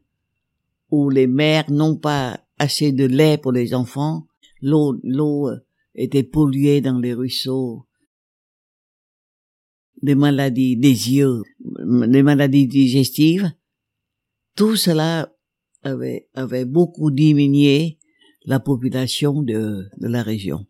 où 0.90 1.12
les 1.12 1.28
mères 1.28 1.70
n'ont 1.70 1.96
pas 1.96 2.40
assez 2.58 2.92
de 2.92 3.06
lait 3.06 3.38
pour 3.38 3.52
les 3.52 3.76
enfants. 3.76 4.26
L'eau, 4.62 5.00
l'eau 5.04 5.52
était 5.94 6.24
polluée 6.24 6.82
dans 6.82 6.98
les 6.98 7.14
ruisseaux. 7.14 7.86
Les 10.02 10.16
maladies 10.16 10.76
des 10.76 11.12
yeux, 11.12 11.44
les 12.08 12.24
maladies 12.24 12.68
digestives. 12.68 13.52
Tout 14.56 14.76
cela 14.76 15.35
avait, 15.86 16.28
avait 16.34 16.66
beaucoup 16.66 17.12
diminué 17.12 17.98
la 18.46 18.60
population 18.60 19.42
de, 19.42 19.88
de 19.98 20.08
la 20.08 20.24
région. 20.24 20.66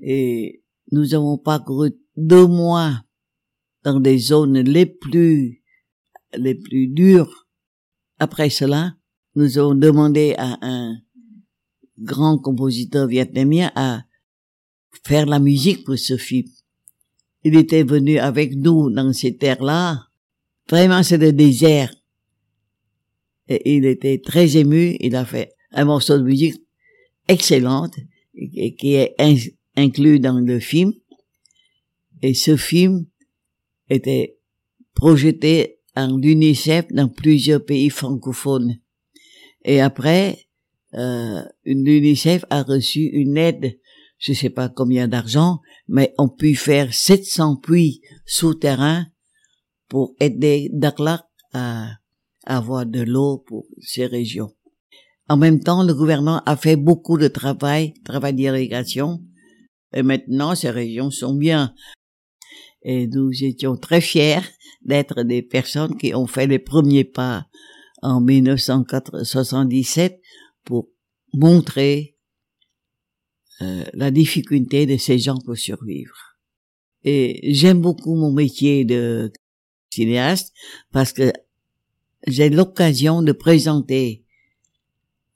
Et 0.00 0.62
nous 0.90 1.14
avons 1.14 1.38
parcouru 1.38 1.92
deux 2.16 2.46
mois 2.46 3.04
dans 3.82 4.00
des 4.00 4.18
zones 4.18 4.58
les 4.58 4.86
plus, 4.86 5.62
les 6.36 6.54
plus 6.54 6.88
dures. 6.88 7.46
Après 8.18 8.50
cela, 8.50 8.96
nous 9.34 9.58
avons 9.58 9.74
demandé 9.74 10.34
à 10.38 10.58
un 10.62 10.96
grand 11.98 12.38
compositeur 12.38 13.06
vietnamien 13.06 13.70
à 13.74 14.02
faire 15.04 15.26
la 15.26 15.38
musique 15.38 15.84
pour 15.84 15.98
ce 15.98 16.16
film. 16.16 16.48
Il 17.42 17.56
était 17.56 17.82
venu 17.82 18.18
avec 18.18 18.56
nous 18.56 18.90
dans 18.90 19.12
ces 19.12 19.36
terres-là. 19.36 20.08
Vraiment, 20.68 21.02
c'est 21.02 21.18
le 21.18 21.32
désert. 21.32 21.94
Il 23.48 23.84
était 23.84 24.20
très 24.24 24.56
ému. 24.56 24.96
Il 25.00 25.16
a 25.16 25.24
fait 25.24 25.52
un 25.72 25.84
morceau 25.84 26.18
de 26.18 26.22
musique 26.24 26.54
excellente 27.28 27.94
qui 28.78 28.94
est 28.94 29.14
in- 29.18 29.36
inclus 29.76 30.20
dans 30.20 30.38
le 30.38 30.60
film. 30.60 30.92
Et 32.22 32.34
ce 32.34 32.56
film 32.56 33.06
était 33.90 34.38
projeté 34.94 35.78
en 35.94 36.16
l'UNICEF 36.16 36.86
dans 36.90 37.08
plusieurs 37.08 37.64
pays 37.64 37.90
francophones. 37.90 38.78
Et 39.64 39.80
après, 39.80 40.46
euh, 40.94 41.42
l'UNICEF 41.64 42.44
a 42.50 42.62
reçu 42.62 43.00
une 43.00 43.36
aide, 43.36 43.78
je 44.18 44.32
sais 44.32 44.50
pas 44.50 44.68
combien 44.68 45.08
d'argent, 45.08 45.60
mais 45.88 46.14
on 46.18 46.28
peut 46.28 46.54
faire 46.54 46.94
700 46.94 47.56
puits 47.56 48.00
souterrains 48.26 49.06
pour 49.88 50.14
aider 50.20 50.70
Dakhla 50.72 51.28
à 51.52 51.90
avoir 52.46 52.86
de 52.86 53.00
l'eau 53.00 53.38
pour 53.38 53.66
ces 53.80 54.06
régions. 54.06 54.54
En 55.28 55.36
même 55.36 55.60
temps, 55.60 55.82
le 55.82 55.94
gouvernement 55.94 56.42
a 56.44 56.56
fait 56.56 56.76
beaucoup 56.76 57.16
de 57.16 57.28
travail, 57.28 57.94
travail 58.04 58.34
d'irrigation, 58.34 59.22
et 59.94 60.02
maintenant 60.02 60.54
ces 60.54 60.70
régions 60.70 61.10
sont 61.10 61.34
bien. 61.34 61.74
Et 62.82 63.06
nous 63.06 63.30
étions 63.42 63.76
très 63.76 64.02
fiers 64.02 64.42
d'être 64.82 65.22
des 65.22 65.42
personnes 65.42 65.96
qui 65.96 66.14
ont 66.14 66.26
fait 66.26 66.46
les 66.46 66.58
premiers 66.58 67.04
pas 67.04 67.46
en 68.02 68.20
1977 68.20 70.20
pour 70.64 70.90
montrer 71.32 72.18
euh, 73.62 73.84
la 73.94 74.10
difficulté 74.10 74.84
de 74.84 74.98
ces 74.98 75.18
gens 75.18 75.38
pour 75.44 75.56
survivre. 75.56 76.16
Et 77.04 77.54
j'aime 77.54 77.80
beaucoup 77.80 78.14
mon 78.14 78.32
métier 78.32 78.84
de 78.84 79.32
cinéaste 79.90 80.52
parce 80.92 81.12
que 81.12 81.32
j'ai 82.26 82.50
l'occasion 82.50 83.22
de 83.22 83.32
présenter 83.32 84.24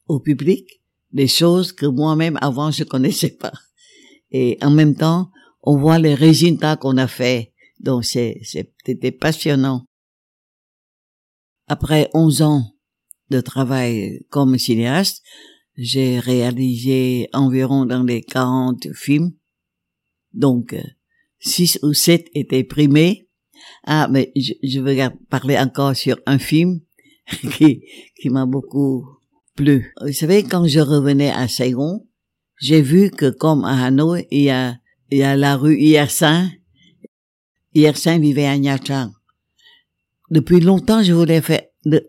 au 0.07 0.21
public 0.21 0.83
des 1.13 1.29
choses 1.29 1.73
que 1.73 1.87
moi-même 1.87 2.39
avant 2.41 2.71
je 2.71 2.85
connaissais 2.85 3.31
pas. 3.31 3.53
Et 4.31 4.59
en 4.63 4.71
même 4.71 4.95
temps, 4.95 5.31
on 5.63 5.77
voit 5.77 5.99
les 5.99 6.15
résultats 6.15 6.77
qu'on 6.77 6.97
a 6.97 7.09
fait. 7.09 7.53
Donc 7.81 8.05
c'est, 8.05 8.41
c'était 8.43 9.13
passionnant. 9.13 9.85
Après 11.67 12.11
11 12.15 12.43
ans 12.43 12.63
de 13.31 13.41
travail 13.41 14.21
comme 14.31 14.59
cinéaste, 14.59 15.23
j'ai 15.79 16.19
réalisé 16.19 17.29
environ 17.33 17.87
dans 17.87 18.03
les 18.03 18.23
40 18.23 18.93
films. 18.95 19.33
Donc, 20.33 20.75
6 21.39 21.79
ou 21.83 21.95
7 21.95 22.29
étaient 22.35 22.65
primés. 22.65 23.28
Ah, 23.91 24.07
mais 24.11 24.31
je, 24.37 24.53
je 24.63 24.81
veux 24.81 24.95
parler 25.31 25.57
encore 25.59 25.97
sur 25.97 26.19
un 26.27 26.39
film 26.39 26.81
qui, 27.57 27.83
qui 28.21 28.29
m'a 28.29 28.45
beaucoup 28.45 29.09
plu. 29.57 29.95
Vous 30.03 30.13
savez, 30.13 30.43
quand 30.43 30.67
je 30.67 30.81
revenais 30.81 31.31
à 31.31 31.49
Saigon, 31.49 32.07
j'ai 32.61 32.83
vu 32.83 33.11
que 33.11 33.31
comme 33.31 33.65
à 33.65 33.87
Hanoï, 33.87 34.27
il 34.31 34.43
y 34.43 34.51
a, 34.51 34.77
il 35.11 35.19
y 35.19 35.23
a 35.23 35.37
la 35.37 35.57
rue 35.57 35.79
Hiersin. 35.79 36.51
Hiersin 37.75 38.19
vivait 38.19 38.45
à 38.45 38.59
Nha 38.59 38.79
Trang. 38.79 39.11
Depuis 40.31 40.61
longtemps, 40.61 41.03
je 41.03 41.15
voulais 41.15 41.41
faire 41.41 41.63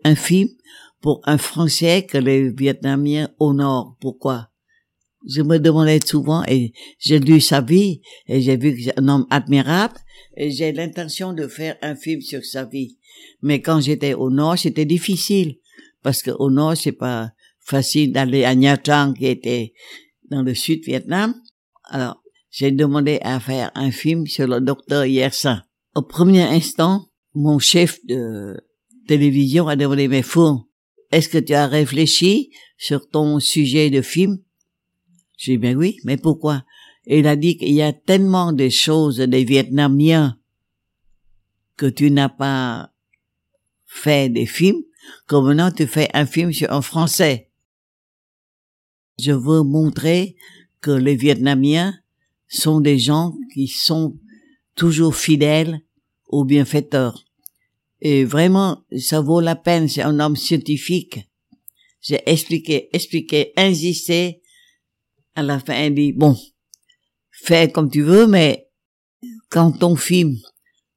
un 0.04 0.14
film 0.14 0.50
pour 1.00 1.22
un 1.24 1.38
Français 1.38 2.04
que 2.04 2.18
les 2.18 2.50
Vietnamiens 2.50 3.30
honorent. 3.38 3.96
Pourquoi? 4.02 4.49
Je 5.26 5.42
me 5.42 5.58
demandais 5.58 6.00
souvent, 6.04 6.42
et 6.48 6.72
j'ai 6.98 7.18
lu 7.18 7.40
sa 7.40 7.60
vie, 7.60 8.00
et 8.26 8.40
j'ai 8.40 8.56
vu 8.56 8.74
que 8.74 8.82
c'est 8.82 8.98
un 8.98 9.08
homme 9.08 9.26
admirable, 9.30 9.94
et 10.36 10.50
j'ai 10.50 10.72
l'intention 10.72 11.32
de 11.32 11.46
faire 11.46 11.76
un 11.82 11.94
film 11.94 12.20
sur 12.20 12.44
sa 12.44 12.64
vie. 12.64 12.96
Mais 13.42 13.60
quand 13.60 13.80
j'étais 13.80 14.14
au 14.14 14.30
Nord, 14.30 14.58
c'était 14.58 14.86
difficile, 14.86 15.56
parce 16.02 16.22
que 16.22 16.30
au 16.30 16.50
Nord, 16.50 16.76
c'est 16.76 16.92
pas 16.92 17.32
facile 17.60 18.12
d'aller 18.12 18.44
à 18.44 18.54
Nha 18.54 18.78
Trang, 18.78 19.12
qui 19.12 19.26
était 19.26 19.74
dans 20.30 20.42
le 20.42 20.54
sud 20.54 20.84
Vietnam. 20.84 21.34
Alors, 21.84 22.22
j'ai 22.50 22.72
demandé 22.72 23.18
à 23.22 23.38
faire 23.40 23.70
un 23.74 23.90
film 23.90 24.26
sur 24.26 24.46
le 24.46 24.60
docteur 24.60 25.04
Yersin. 25.04 25.62
Au 25.94 26.02
premier 26.02 26.42
instant, 26.42 27.06
mon 27.34 27.58
chef 27.58 27.98
de 28.06 28.56
télévision 29.06 29.68
a 29.68 29.76
demandé, 29.76 30.08
mais 30.08 30.22
Fou, 30.22 30.66
est-ce 31.12 31.28
que 31.28 31.38
tu 31.38 31.52
as 31.52 31.66
réfléchi 31.66 32.50
sur 32.78 33.08
ton 33.08 33.38
sujet 33.38 33.90
de 33.90 34.00
film? 34.00 34.38
J'ai 35.40 35.52
dit, 35.52 35.58
ben 35.58 35.74
oui, 35.74 35.96
mais 36.04 36.18
pourquoi? 36.18 36.66
Il 37.06 37.26
a 37.26 37.34
dit 37.34 37.56
qu'il 37.56 37.72
y 37.72 37.80
a 37.80 37.94
tellement 37.94 38.52
de 38.52 38.68
choses 38.68 39.16
des 39.16 39.42
Vietnamiens 39.42 40.38
que 41.78 41.86
tu 41.86 42.10
n'as 42.10 42.28
pas 42.28 42.92
fait 43.86 44.28
des 44.28 44.44
films, 44.44 44.82
que 45.26 45.36
maintenant 45.36 45.70
tu 45.70 45.86
fais 45.86 46.10
un 46.12 46.26
film 46.26 46.52
sur 46.52 46.70
un 46.70 46.82
Français. 46.82 47.50
Je 49.18 49.32
veux 49.32 49.62
montrer 49.62 50.36
que 50.82 50.90
les 50.90 51.16
Vietnamiens 51.16 51.94
sont 52.46 52.82
des 52.82 52.98
gens 52.98 53.32
qui 53.54 53.66
sont 53.66 54.18
toujours 54.74 55.16
fidèles 55.16 55.80
aux 56.28 56.44
bienfaiteurs. 56.44 57.24
Et 58.02 58.26
vraiment, 58.26 58.84
ça 58.98 59.22
vaut 59.22 59.40
la 59.40 59.56
peine. 59.56 59.88
C'est 59.88 60.02
un 60.02 60.20
homme 60.20 60.36
scientifique. 60.36 61.30
J'ai 62.02 62.20
expliqué, 62.26 62.94
expliqué, 62.94 63.54
insisté. 63.56 64.39
À 65.34 65.42
la 65.42 65.60
fin, 65.60 65.84
il 65.84 65.94
dit, 65.94 66.12
bon, 66.12 66.36
fais 67.30 67.70
comme 67.70 67.90
tu 67.90 68.02
veux, 68.02 68.26
mais 68.26 68.68
quand 69.48 69.72
ton 69.72 69.96
film 69.96 70.36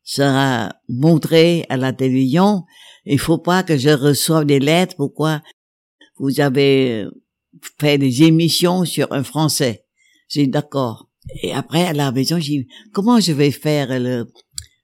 sera 0.04 0.76
montré 0.90 1.66
à 1.70 1.78
la 1.78 1.94
télévision, 1.94 2.64
il 3.06 3.20
faut 3.20 3.38
pas 3.38 3.64
que 3.64 3.78
je 3.78 3.90
reçoive 3.90 4.46
des 4.46 4.60
lettres. 4.60 4.96
Pourquoi 4.96 5.42
vous 6.18 6.40
avez 6.40 7.06
fait 7.80 7.98
des 7.98 8.24
émissions 8.24 8.86
sur 8.86 9.12
un 9.12 9.24
Français? 9.24 9.86
J'ai 10.30 10.44
dit, 10.46 10.52
d'accord. 10.52 11.10
Et 11.42 11.54
après, 11.54 11.86
à 11.86 11.94
la 11.94 12.12
maison, 12.12 12.40
j'ai 12.40 12.60
dit, 12.60 12.68
comment 12.92 13.20
je 13.20 13.32
vais 13.32 13.52
faire 13.52 14.00
le, 14.00 14.32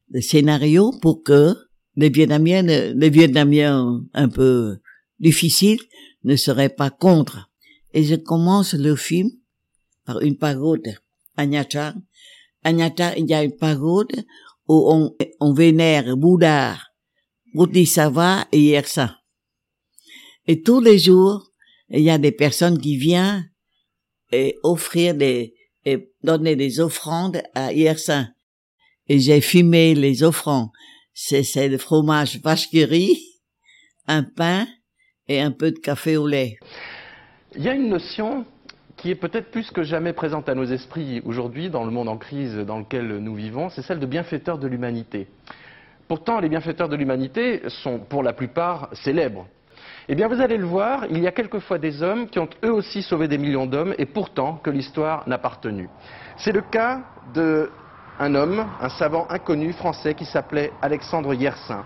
le 0.09 0.21
scénario 0.21 0.93
pour 1.01 1.23
que 1.23 1.55
les 1.95 2.09
Vietnamiens, 2.09 2.61
les 2.61 3.09
Vietnamiens 3.09 4.01
un 4.13 4.29
peu 4.29 4.77
difficiles 5.19 5.79
ne 6.23 6.35
seraient 6.35 6.69
pas 6.69 6.91
contre? 6.91 7.49
Et 7.93 8.03
je 8.03 8.15
commence 8.15 8.73
le 8.73 8.95
film 8.95 9.29
par 10.09 10.21
une 10.21 10.37
pagode 10.37 10.95
Nha 11.37 11.65
Trang, 11.65 11.93
il 12.65 13.29
y 13.29 13.33
a 13.33 13.43
une 13.43 13.55
pagode 13.55 14.25
où 14.67 14.91
on, 14.91 15.15
on 15.39 15.53
vénère 15.53 16.17
Bouddha, 16.17 16.77
Bodhisattva 17.53 18.47
et 18.51 18.59
Yersa. 18.59 19.19
Et 20.47 20.63
tous 20.63 20.81
les 20.81 20.97
jours, 20.97 21.51
il 21.89 22.01
y 22.01 22.09
a 22.09 22.17
des 22.17 22.31
personnes 22.31 22.79
qui 22.79 22.97
viennent 22.97 23.51
et 24.31 24.57
offrir 24.63 25.13
des, 25.13 25.53
et 25.85 26.11
donner 26.23 26.55
des 26.55 26.79
offrandes 26.79 27.43
à 27.53 27.71
Yersa. 27.71 28.29
Et 29.07 29.19
j'ai 29.19 29.41
fumé 29.41 29.93
les 29.93 30.23
offrandes 30.23 30.69
c'est 31.13 31.67
le 31.67 31.77
fromage 31.77 32.39
vache 32.41 32.69
un 34.07 34.23
pain 34.23 34.65
et 35.27 35.39
un 35.39 35.51
peu 35.51 35.71
de 35.71 35.77
café 35.77 36.17
au 36.17 36.25
lait. 36.25 36.57
Il 37.55 37.63
y 37.63 37.67
a 37.67 37.73
une 37.73 37.89
notion 37.89 38.45
qui 38.99 39.11
est 39.11 39.15
peut-être 39.15 39.49
plus 39.49 39.71
que 39.71 39.81
jamais 39.81 40.11
présente 40.11 40.49
à 40.49 40.55
nos 40.55 40.65
esprits 40.65 41.21
aujourd'hui 41.23 41.69
dans 41.69 41.85
le 41.85 41.91
monde 41.91 42.09
en 42.09 42.17
crise 42.17 42.57
dans 42.57 42.79
lequel 42.79 43.19
nous 43.19 43.33
vivons, 43.33 43.69
c'est 43.69 43.81
celle 43.81 43.99
de 43.99 44.05
bienfaiteurs 44.05 44.57
de 44.57 44.67
l'humanité. 44.67 45.27
Pourtant, 46.09 46.39
les 46.41 46.49
bienfaiteurs 46.49 46.89
de 46.89 46.97
l'humanité 46.97 47.61
sont 47.67 47.99
pour 47.99 48.23
la 48.23 48.33
plupart 48.33 48.89
célèbres. 48.91 49.47
Eh 50.09 50.15
bien, 50.15 50.27
vous 50.27 50.41
allez 50.41 50.57
le 50.57 50.65
voir, 50.65 51.05
il 51.09 51.19
y 51.19 51.27
a 51.27 51.31
quelquefois 51.31 51.77
des 51.77 52.03
hommes 52.03 52.27
qui 52.27 52.39
ont 52.39 52.49
eux 52.65 52.73
aussi 52.73 53.01
sauvé 53.01 53.29
des 53.29 53.37
millions 53.37 53.67
d'hommes 53.67 53.93
et 53.97 54.05
pourtant 54.05 54.55
que 54.55 54.69
l'histoire 54.69 55.23
n'a 55.29 55.37
pas 55.37 55.49
retenu. 55.49 55.87
C'est 56.37 56.51
le 56.51 56.61
cas 56.61 57.01
d'un 57.33 58.35
homme, 58.35 58.65
un 58.81 58.89
savant 58.89 59.27
inconnu 59.29 59.71
français 59.71 60.13
qui 60.13 60.25
s'appelait 60.25 60.73
Alexandre 60.81 61.33
Yersin. 61.33 61.85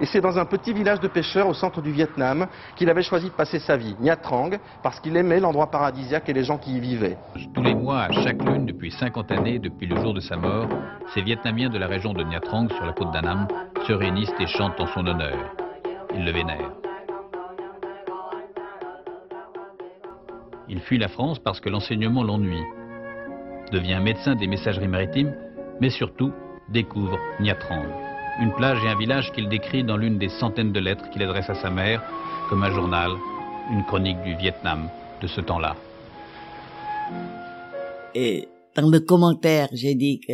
Et 0.00 0.06
c'est 0.06 0.20
dans 0.20 0.38
un 0.38 0.44
petit 0.44 0.72
village 0.72 1.00
de 1.00 1.08
pêcheurs 1.08 1.48
au 1.48 1.54
centre 1.54 1.80
du 1.80 1.92
Vietnam 1.92 2.46
qu'il 2.76 2.90
avait 2.90 3.02
choisi 3.02 3.26
de 3.26 3.34
passer 3.34 3.58
sa 3.58 3.76
vie, 3.76 3.96
Nha 4.00 4.16
Trang, 4.16 4.50
parce 4.82 4.98
qu'il 5.00 5.16
aimait 5.16 5.40
l'endroit 5.40 5.70
paradisiaque 5.70 6.28
et 6.28 6.32
les 6.32 6.44
gens 6.44 6.58
qui 6.58 6.76
y 6.76 6.80
vivaient. 6.80 7.16
Tous 7.54 7.62
les 7.62 7.74
mois, 7.74 8.02
à 8.02 8.12
chaque 8.12 8.42
lune, 8.42 8.66
depuis 8.66 8.90
50 8.90 9.30
années, 9.30 9.58
depuis 9.58 9.86
le 9.86 9.96
jour 9.96 10.12
de 10.12 10.20
sa 10.20 10.36
mort, 10.36 10.68
ces 11.14 11.22
Vietnamiens 11.22 11.68
de 11.68 11.78
la 11.78 11.86
région 11.86 12.12
de 12.12 12.24
Nha 12.24 12.40
Trang, 12.40 12.68
sur 12.68 12.84
la 12.84 12.92
côte 12.92 13.12
d'Annam, 13.12 13.46
se 13.86 13.92
réunissent 13.92 14.34
et 14.40 14.46
chantent 14.46 14.80
en 14.80 14.86
son 14.88 15.06
honneur. 15.06 15.38
Ils 16.14 16.24
le 16.24 16.32
vénèrent. 16.32 16.72
Il 20.68 20.80
fuit 20.80 20.98
la 20.98 21.08
France 21.08 21.38
parce 21.38 21.60
que 21.60 21.68
l'enseignement 21.68 22.24
l'ennuie. 22.24 22.64
Devient 23.70 24.00
médecin 24.02 24.34
des 24.34 24.46
messageries 24.46 24.88
maritimes, 24.88 25.34
mais 25.80 25.90
surtout 25.90 26.32
découvre 26.68 27.18
Nha 27.40 27.54
Trang 27.54 28.03
une 28.40 28.52
plage 28.52 28.82
et 28.84 28.88
un 28.88 28.98
village 28.98 29.32
qu'il 29.32 29.48
décrit 29.48 29.84
dans 29.84 29.96
l'une 29.96 30.18
des 30.18 30.28
centaines 30.28 30.72
de 30.72 30.80
lettres 30.80 31.08
qu'il 31.10 31.22
adresse 31.22 31.48
à 31.48 31.54
sa 31.54 31.70
mère, 31.70 32.02
comme 32.48 32.62
un 32.62 32.74
journal, 32.74 33.12
une 33.70 33.84
chronique 33.84 34.22
du 34.22 34.36
Vietnam 34.36 34.88
de 35.22 35.26
ce 35.26 35.40
temps-là. 35.40 35.76
Et 38.14 38.48
dans 38.76 38.88
le 38.88 39.00
commentaire, 39.00 39.68
j'ai 39.72 39.94
dit 39.94 40.20
que 40.20 40.32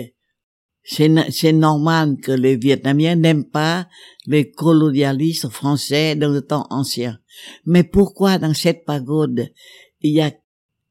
c'est 0.83 1.53
normal 1.53 2.17
que 2.23 2.33
les 2.33 2.57
Vietnamiens 2.57 3.17
n'aiment 3.17 3.49
pas 3.49 3.87
les 4.27 4.51
colonialistes 4.51 5.49
français 5.51 6.17
dans 6.17 6.31
le 6.31 6.41
temps 6.41 6.67
ancien. 6.71 7.19
Mais 7.67 7.85
pourquoi 7.85 8.39
dans 8.39 8.55
cette 8.55 8.85
pagode, 8.87 9.51
il 10.01 10.15
y 10.15 10.23
a 10.23 10.33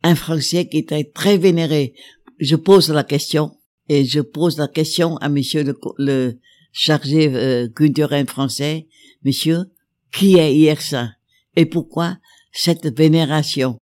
un 0.04 0.16
Français 0.16 0.68
qui 0.68 0.86
est 0.90 1.14
très 1.14 1.38
vénéré? 1.38 1.96
Je 2.40 2.56
pose 2.56 2.92
la 2.92 3.04
question 3.04 3.52
et 3.90 4.06
je 4.06 4.22
pose 4.22 4.58
la 4.60 4.68
question 4.68 5.18
à 5.18 5.28
monsieur 5.28 5.64
le 5.98 6.40
chargé 6.72 7.34
euh, 7.34 7.68
culturel 7.68 8.28
français, 8.28 8.88
monsieur, 9.24 9.66
qui 10.12 10.38
est 10.38 10.56
Yersin 10.56 11.12
et 11.56 11.66
pourquoi 11.66 12.18
cette 12.52 12.88
vénération? 12.98 13.78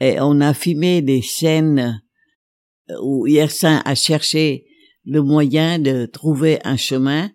Et 0.00 0.20
on 0.20 0.40
a 0.40 0.52
filmé 0.52 1.02
des 1.02 1.22
scènes 1.22 2.02
euh, 2.90 2.94
où 3.02 3.26
Yersin 3.26 3.82
a 3.84 3.94
cherché 3.94 4.66
le 5.04 5.22
moyen 5.22 5.78
de 5.78 6.06
trouver 6.06 6.58
un 6.64 6.76
chemin 6.76 7.30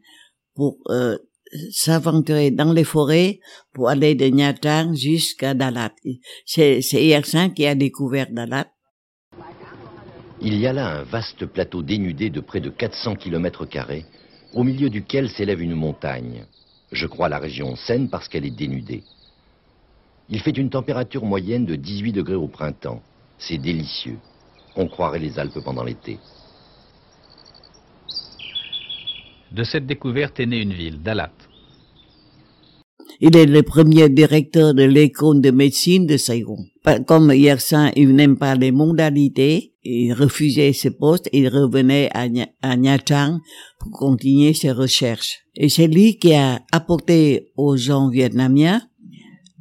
pour 0.54 0.78
euh, 0.90 1.18
s'aventurer 1.72 2.52
dans 2.52 2.74
les 2.74 2.84
forêts 2.84 3.40
pour 3.74 3.90
aller 3.90 4.16
de 4.16 4.26
Nha 4.26 4.54
jusqu'à 4.94 5.54
Dalat. 5.54 5.94
C'est 6.46 6.82
Yersin 6.94 7.50
qui 7.50 7.66
a 7.66 7.76
découvert 7.76 8.28
Dalat. 8.32 8.68
Il 10.42 10.58
y 10.58 10.66
a 10.66 10.74
là 10.74 11.00
un 11.00 11.04
vaste 11.04 11.46
plateau 11.46 11.84
dénudé 11.84 12.30
de 12.30 12.42
près 12.42 12.62
de 12.62 12.70
400 12.70 13.16
km 13.16 13.66
au 14.54 14.64
milieu 14.64 14.90
duquel 14.90 15.30
s'élève 15.30 15.62
une 15.62 15.76
montagne. 15.76 16.46
Je 16.92 17.08
crois 17.08 17.30
la 17.30 17.40
région 17.40 17.76
Seine 17.76 18.10
parce 18.10 18.28
qu'elle 18.28 18.46
est 18.46 18.52
dénudée. 18.52 19.04
Il 20.30 20.42
fait 20.42 20.58
une 20.58 20.70
température 20.70 21.26
moyenne 21.26 21.66
de 21.66 21.76
18 21.76 22.14
degrés 22.14 22.36
au 22.36 22.48
printemps. 22.48 23.02
C'est 23.38 23.58
délicieux. 23.58 24.20
On 24.76 24.88
croirait 24.88 25.20
les 25.20 25.40
Alpes 25.40 25.60
pendant 25.60 25.84
l'été. 25.84 26.18
De 29.52 29.64
cette 29.64 29.86
découverte 29.86 30.40
est 30.40 30.46
née 30.46 30.62
une 30.62 30.74
ville, 30.74 31.02
Dalat. 31.02 31.34
Il 33.24 33.38
est 33.38 33.46
le 33.46 33.62
premier 33.62 34.10
directeur 34.10 34.74
de 34.74 34.82
l'école 34.82 35.42
de 35.42 35.52
médecine 35.52 36.08
de 36.08 36.18
Saigon. 36.18 36.58
Comme 37.06 37.32
Yersin, 37.32 37.92
il 37.96 38.16
n'aime 38.16 38.36
pas 38.36 38.56
les 38.56 38.72
modalités, 38.72 39.76
il 39.84 40.14
refusait 40.14 40.74
ce 40.74 40.90
poste, 40.90 41.30
il 41.32 41.48
revenait 41.48 42.10
à, 42.16 42.28
Nha 42.76 42.98
Trang 42.98 43.40
pour 43.80 43.92
continuer 43.92 44.56
ses 44.56 44.72
recherches. 44.72 45.38
Et 45.56 45.70
c'est 45.70 45.86
lui 45.86 46.18
qui 46.18 46.34
a 46.34 46.62
apporté 46.72 47.52
aux 47.58 47.78
gens 47.78 48.10
vietnamiens 48.10 48.82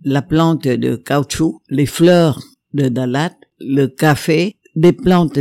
la 0.04 0.22
plante 0.22 0.66
de 0.66 0.96
caoutchouc, 0.96 1.60
les 1.68 1.84
fleurs 1.84 2.42
de 2.72 2.88
Dalat, 2.88 3.36
le 3.58 3.88
café, 3.88 4.56
des 4.74 4.94
plantes 4.94 5.38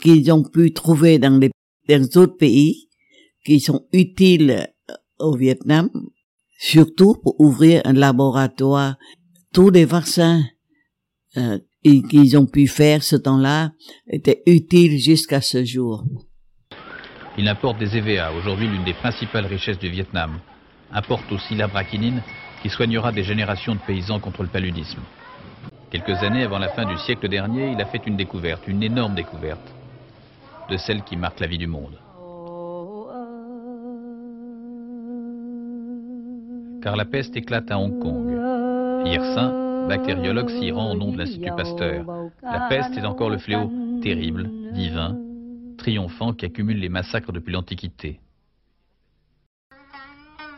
qu'ils 0.00 0.32
ont 0.32 0.44
pu 0.44 0.72
trouver 0.72 1.18
dans 1.18 1.38
les, 1.38 1.50
dans 1.90 2.22
autres 2.22 2.38
pays, 2.38 2.88
qui 3.44 3.60
sont 3.60 3.84
utiles 3.92 4.66
au 5.18 5.36
Vietnam 5.36 5.90
surtout 6.60 7.14
pour 7.22 7.40
ouvrir 7.40 7.80
un 7.86 7.94
laboratoire. 7.94 8.96
Tous 9.52 9.70
les 9.70 9.86
vaccins 9.86 10.42
euh, 11.36 11.58
qu'ils 11.82 12.36
ont 12.36 12.46
pu 12.46 12.68
faire 12.68 13.02
ce 13.02 13.16
temps-là 13.16 13.70
étaient 14.06 14.42
utiles 14.46 14.98
jusqu'à 14.98 15.40
ce 15.40 15.64
jour. 15.64 16.04
Il 17.38 17.48
importe 17.48 17.78
des 17.78 17.96
EVA, 17.96 18.32
aujourd'hui 18.32 18.68
l'une 18.68 18.84
des 18.84 18.92
principales 18.92 19.46
richesses 19.46 19.78
du 19.78 19.88
Vietnam. 19.88 20.38
Importe 20.92 21.32
aussi 21.32 21.54
la 21.54 21.66
braquinine, 21.66 22.22
qui 22.62 22.68
soignera 22.68 23.10
des 23.10 23.24
générations 23.24 23.74
de 23.74 23.80
paysans 23.80 24.20
contre 24.20 24.42
le 24.42 24.48
paludisme. 24.48 25.00
Quelques 25.90 26.22
années 26.22 26.44
avant 26.44 26.58
la 26.58 26.68
fin 26.68 26.84
du 26.84 26.98
siècle 26.98 27.28
dernier, 27.28 27.72
il 27.72 27.80
a 27.80 27.86
fait 27.86 28.06
une 28.06 28.16
découverte, 28.16 28.68
une 28.68 28.82
énorme 28.82 29.14
découverte, 29.14 29.74
de 30.68 30.76
celle 30.76 31.02
qui 31.02 31.16
marque 31.16 31.40
la 31.40 31.46
vie 31.46 31.58
du 31.58 31.66
monde. 31.66 31.98
Car 36.82 36.96
la 36.96 37.04
peste 37.04 37.36
éclate 37.36 37.70
à 37.70 37.78
Hong 37.78 37.98
Kong. 38.00 39.06
Yersin, 39.06 39.86
bactériologue, 39.88 40.50
s'y 40.50 40.70
rend 40.70 40.92
au 40.92 40.96
nom 40.96 41.12
de 41.12 41.18
l'Institut 41.18 41.50
Pasteur. 41.56 42.04
La 42.42 42.68
peste 42.68 42.96
est 42.96 43.04
encore 43.04 43.30
le 43.30 43.38
fléau 43.38 43.70
terrible, 44.02 44.50
divin, 44.72 45.16
triomphant 45.78 46.32
qui 46.32 46.46
accumule 46.46 46.78
les 46.78 46.88
massacres 46.88 47.32
depuis 47.32 47.52
l'Antiquité. 47.52 48.20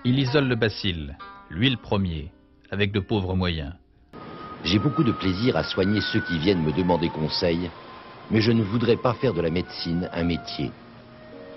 Il 0.05 0.19
isole 0.19 0.49
le 0.49 0.57
bacille, 0.57 1.15
lui 1.51 1.71
le 1.71 1.77
premier, 1.77 2.31
avec 2.71 2.93
de 2.93 3.01
pauvres 3.01 3.35
moyens. 3.35 3.73
J'ai 4.65 4.79
beaucoup 4.79 5.05
de 5.05 5.13
plaisir 5.13 5.57
à 5.57 5.65
soigner 5.65 6.01
ceux 6.01 6.21
qui 6.21 6.39
viennent 6.39 6.63
me 6.63 6.73
demander 6.73 7.09
conseil, 7.09 7.71
mais 8.31 8.41
je 8.41 8.53
ne 8.53 8.63
voudrais 8.63 8.97
pas 8.97 9.15
faire 9.15 9.35
de 9.35 9.41
la 9.41 9.51
médecine 9.51 10.09
un 10.13 10.25
métier. 10.25 10.71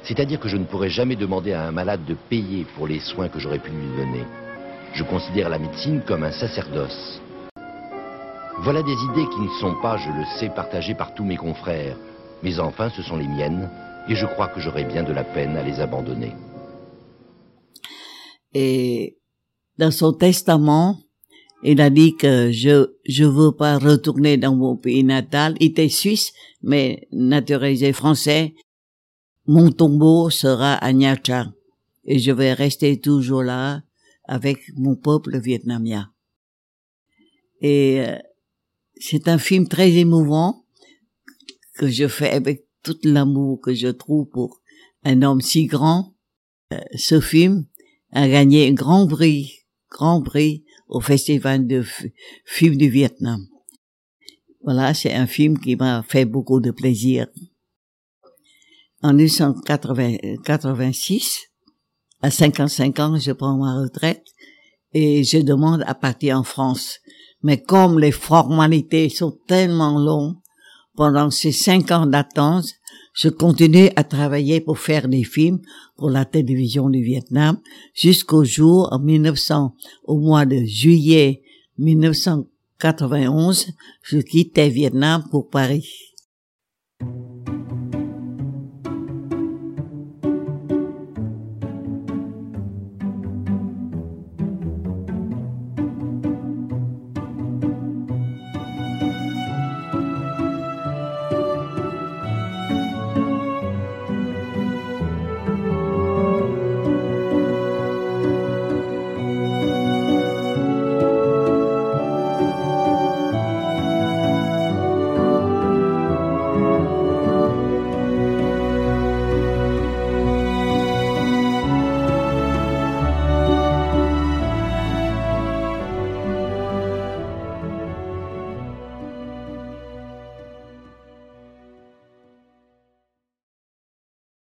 C'est-à-dire 0.03 0.39
que 0.39 0.49
je 0.49 0.57
ne 0.57 0.65
pourrais 0.65 0.89
jamais 0.89 1.15
demander 1.15 1.53
à 1.53 1.67
un 1.67 1.71
malade 1.71 2.05
de 2.05 2.13
payer 2.13 2.65
pour 2.75 2.87
les 2.87 2.99
soins 2.99 3.29
que 3.29 3.39
j'aurais 3.39 3.59
pu 3.59 3.71
lui 3.71 3.87
donner. 3.97 4.25
Je 4.95 5.03
considère 5.03 5.49
la 5.49 5.59
médecine 5.59 6.01
comme 6.07 6.23
un 6.23 6.31
sacerdoce. 6.31 7.21
Voilà 8.63 8.81
des 8.81 8.93
idées 8.93 9.29
qui 9.29 9.41
ne 9.41 9.59
sont 9.59 9.75
pas, 9.81 9.97
je 9.97 10.09
le 10.09 10.23
sais, 10.39 10.47
partagées 10.47 10.95
par 10.95 11.13
tous 11.13 11.25
mes 11.25 11.35
confrères. 11.35 11.97
Mais 12.41 12.57
enfin, 12.59 12.89
ce 12.95 13.01
sont 13.01 13.17
les 13.17 13.27
miennes, 13.27 13.69
et 14.07 14.15
je 14.15 14.25
crois 14.25 14.47
que 14.47 14.61
j'aurais 14.61 14.85
bien 14.85 15.03
de 15.03 15.11
la 15.11 15.25
peine 15.25 15.57
à 15.57 15.63
les 15.63 15.81
abandonner. 15.81 16.31
Et 18.53 19.17
dans 19.77 19.91
son 19.91 20.13
testament, 20.13 20.97
il 21.61 21.81
a 21.81 21.89
dit 21.89 22.15
que 22.15 22.51
je 22.53 22.87
je 23.05 23.25
veux 23.25 23.51
pas 23.51 23.77
retourner 23.77 24.37
dans 24.37 24.55
mon 24.55 24.77
pays 24.77 25.03
natal. 25.03 25.55
Il 25.59 25.71
était 25.71 25.89
suisse, 25.89 26.31
mais 26.61 27.05
naturalisé 27.11 27.91
français. 27.91 28.55
Mon 29.45 29.71
tombeau 29.71 30.29
sera 30.29 30.75
à 30.75 30.93
Trang 31.17 31.51
et 32.05 32.19
je 32.19 32.31
vais 32.31 32.53
rester 32.53 32.99
toujours 33.01 33.43
là 33.43 33.81
avec 34.27 34.59
mon 34.75 34.95
peuple 34.95 35.39
vietnamien. 35.39 36.11
Et 37.61 38.01
euh, 38.01 38.17
c'est 38.95 39.27
un 39.27 39.37
film 39.37 39.67
très 39.67 39.91
émouvant 39.93 40.65
que 41.75 41.89
je 41.89 42.07
fais 42.07 42.31
avec 42.31 42.65
tout 42.83 42.97
l'amour 43.03 43.59
que 43.61 43.73
je 43.73 43.87
trouve 43.87 44.29
pour 44.29 44.61
un 45.03 45.21
homme 45.21 45.41
si 45.41 45.65
grand. 45.65 46.15
Euh, 46.73 46.79
ce 46.95 47.19
film 47.19 47.65
a 48.11 48.27
gagné 48.27 48.67
un 48.67 48.73
grand 48.73 49.07
prix, 49.07 49.65
grand 49.89 50.21
prix 50.21 50.65
au 50.87 51.01
Festival 51.01 51.67
de 51.67 51.83
films 52.45 52.77
du 52.77 52.89
Vietnam. 52.89 53.45
Voilà, 54.63 54.93
c'est 54.93 55.13
un 55.13 55.27
film 55.27 55.59
qui 55.59 55.75
m'a 55.75 56.03
fait 56.03 56.25
beaucoup 56.25 56.59
de 56.59 56.71
plaisir. 56.71 57.27
En 59.01 59.13
1986, 59.13 61.51
à 62.25 62.31
55 62.31 62.99
ans, 63.01 63.19
je 63.19 63.31
prends 63.33 63.55
ma 63.55 63.79
retraite 63.79 64.25
et 64.93 65.23
je 65.23 65.37
demande 65.37 65.83
à 65.85 65.93
partir 65.93 66.39
en 66.39 66.43
France. 66.43 66.97
Mais 67.43 67.61
comme 67.61 67.99
les 67.99 68.11
formalités 68.11 69.09
sont 69.09 69.37
tellement 69.47 69.99
longues, 69.99 70.37
pendant 70.95 71.29
ces 71.29 71.51
cinq 71.51 71.91
ans 71.91 72.07
d'attente, 72.07 72.65
je 73.13 73.29
continue 73.29 73.91
à 73.95 74.03
travailler 74.03 74.59
pour 74.59 74.79
faire 74.79 75.07
des 75.07 75.23
films 75.23 75.59
pour 75.97 76.09
la 76.09 76.25
télévision 76.25 76.89
du 76.89 77.03
Vietnam 77.03 77.59
jusqu'au 77.93 78.43
jour, 78.43 78.89
en 78.91 78.97
1900, 78.97 79.75
au 80.05 80.17
mois 80.17 80.47
de 80.47 80.65
juillet 80.65 81.43
1900, 81.77 82.45
91, 82.79 83.67
je 84.01 84.17
quittais 84.17 84.69
Vietnam 84.69 85.23
pour 85.29 85.49
Paris. 85.49 86.14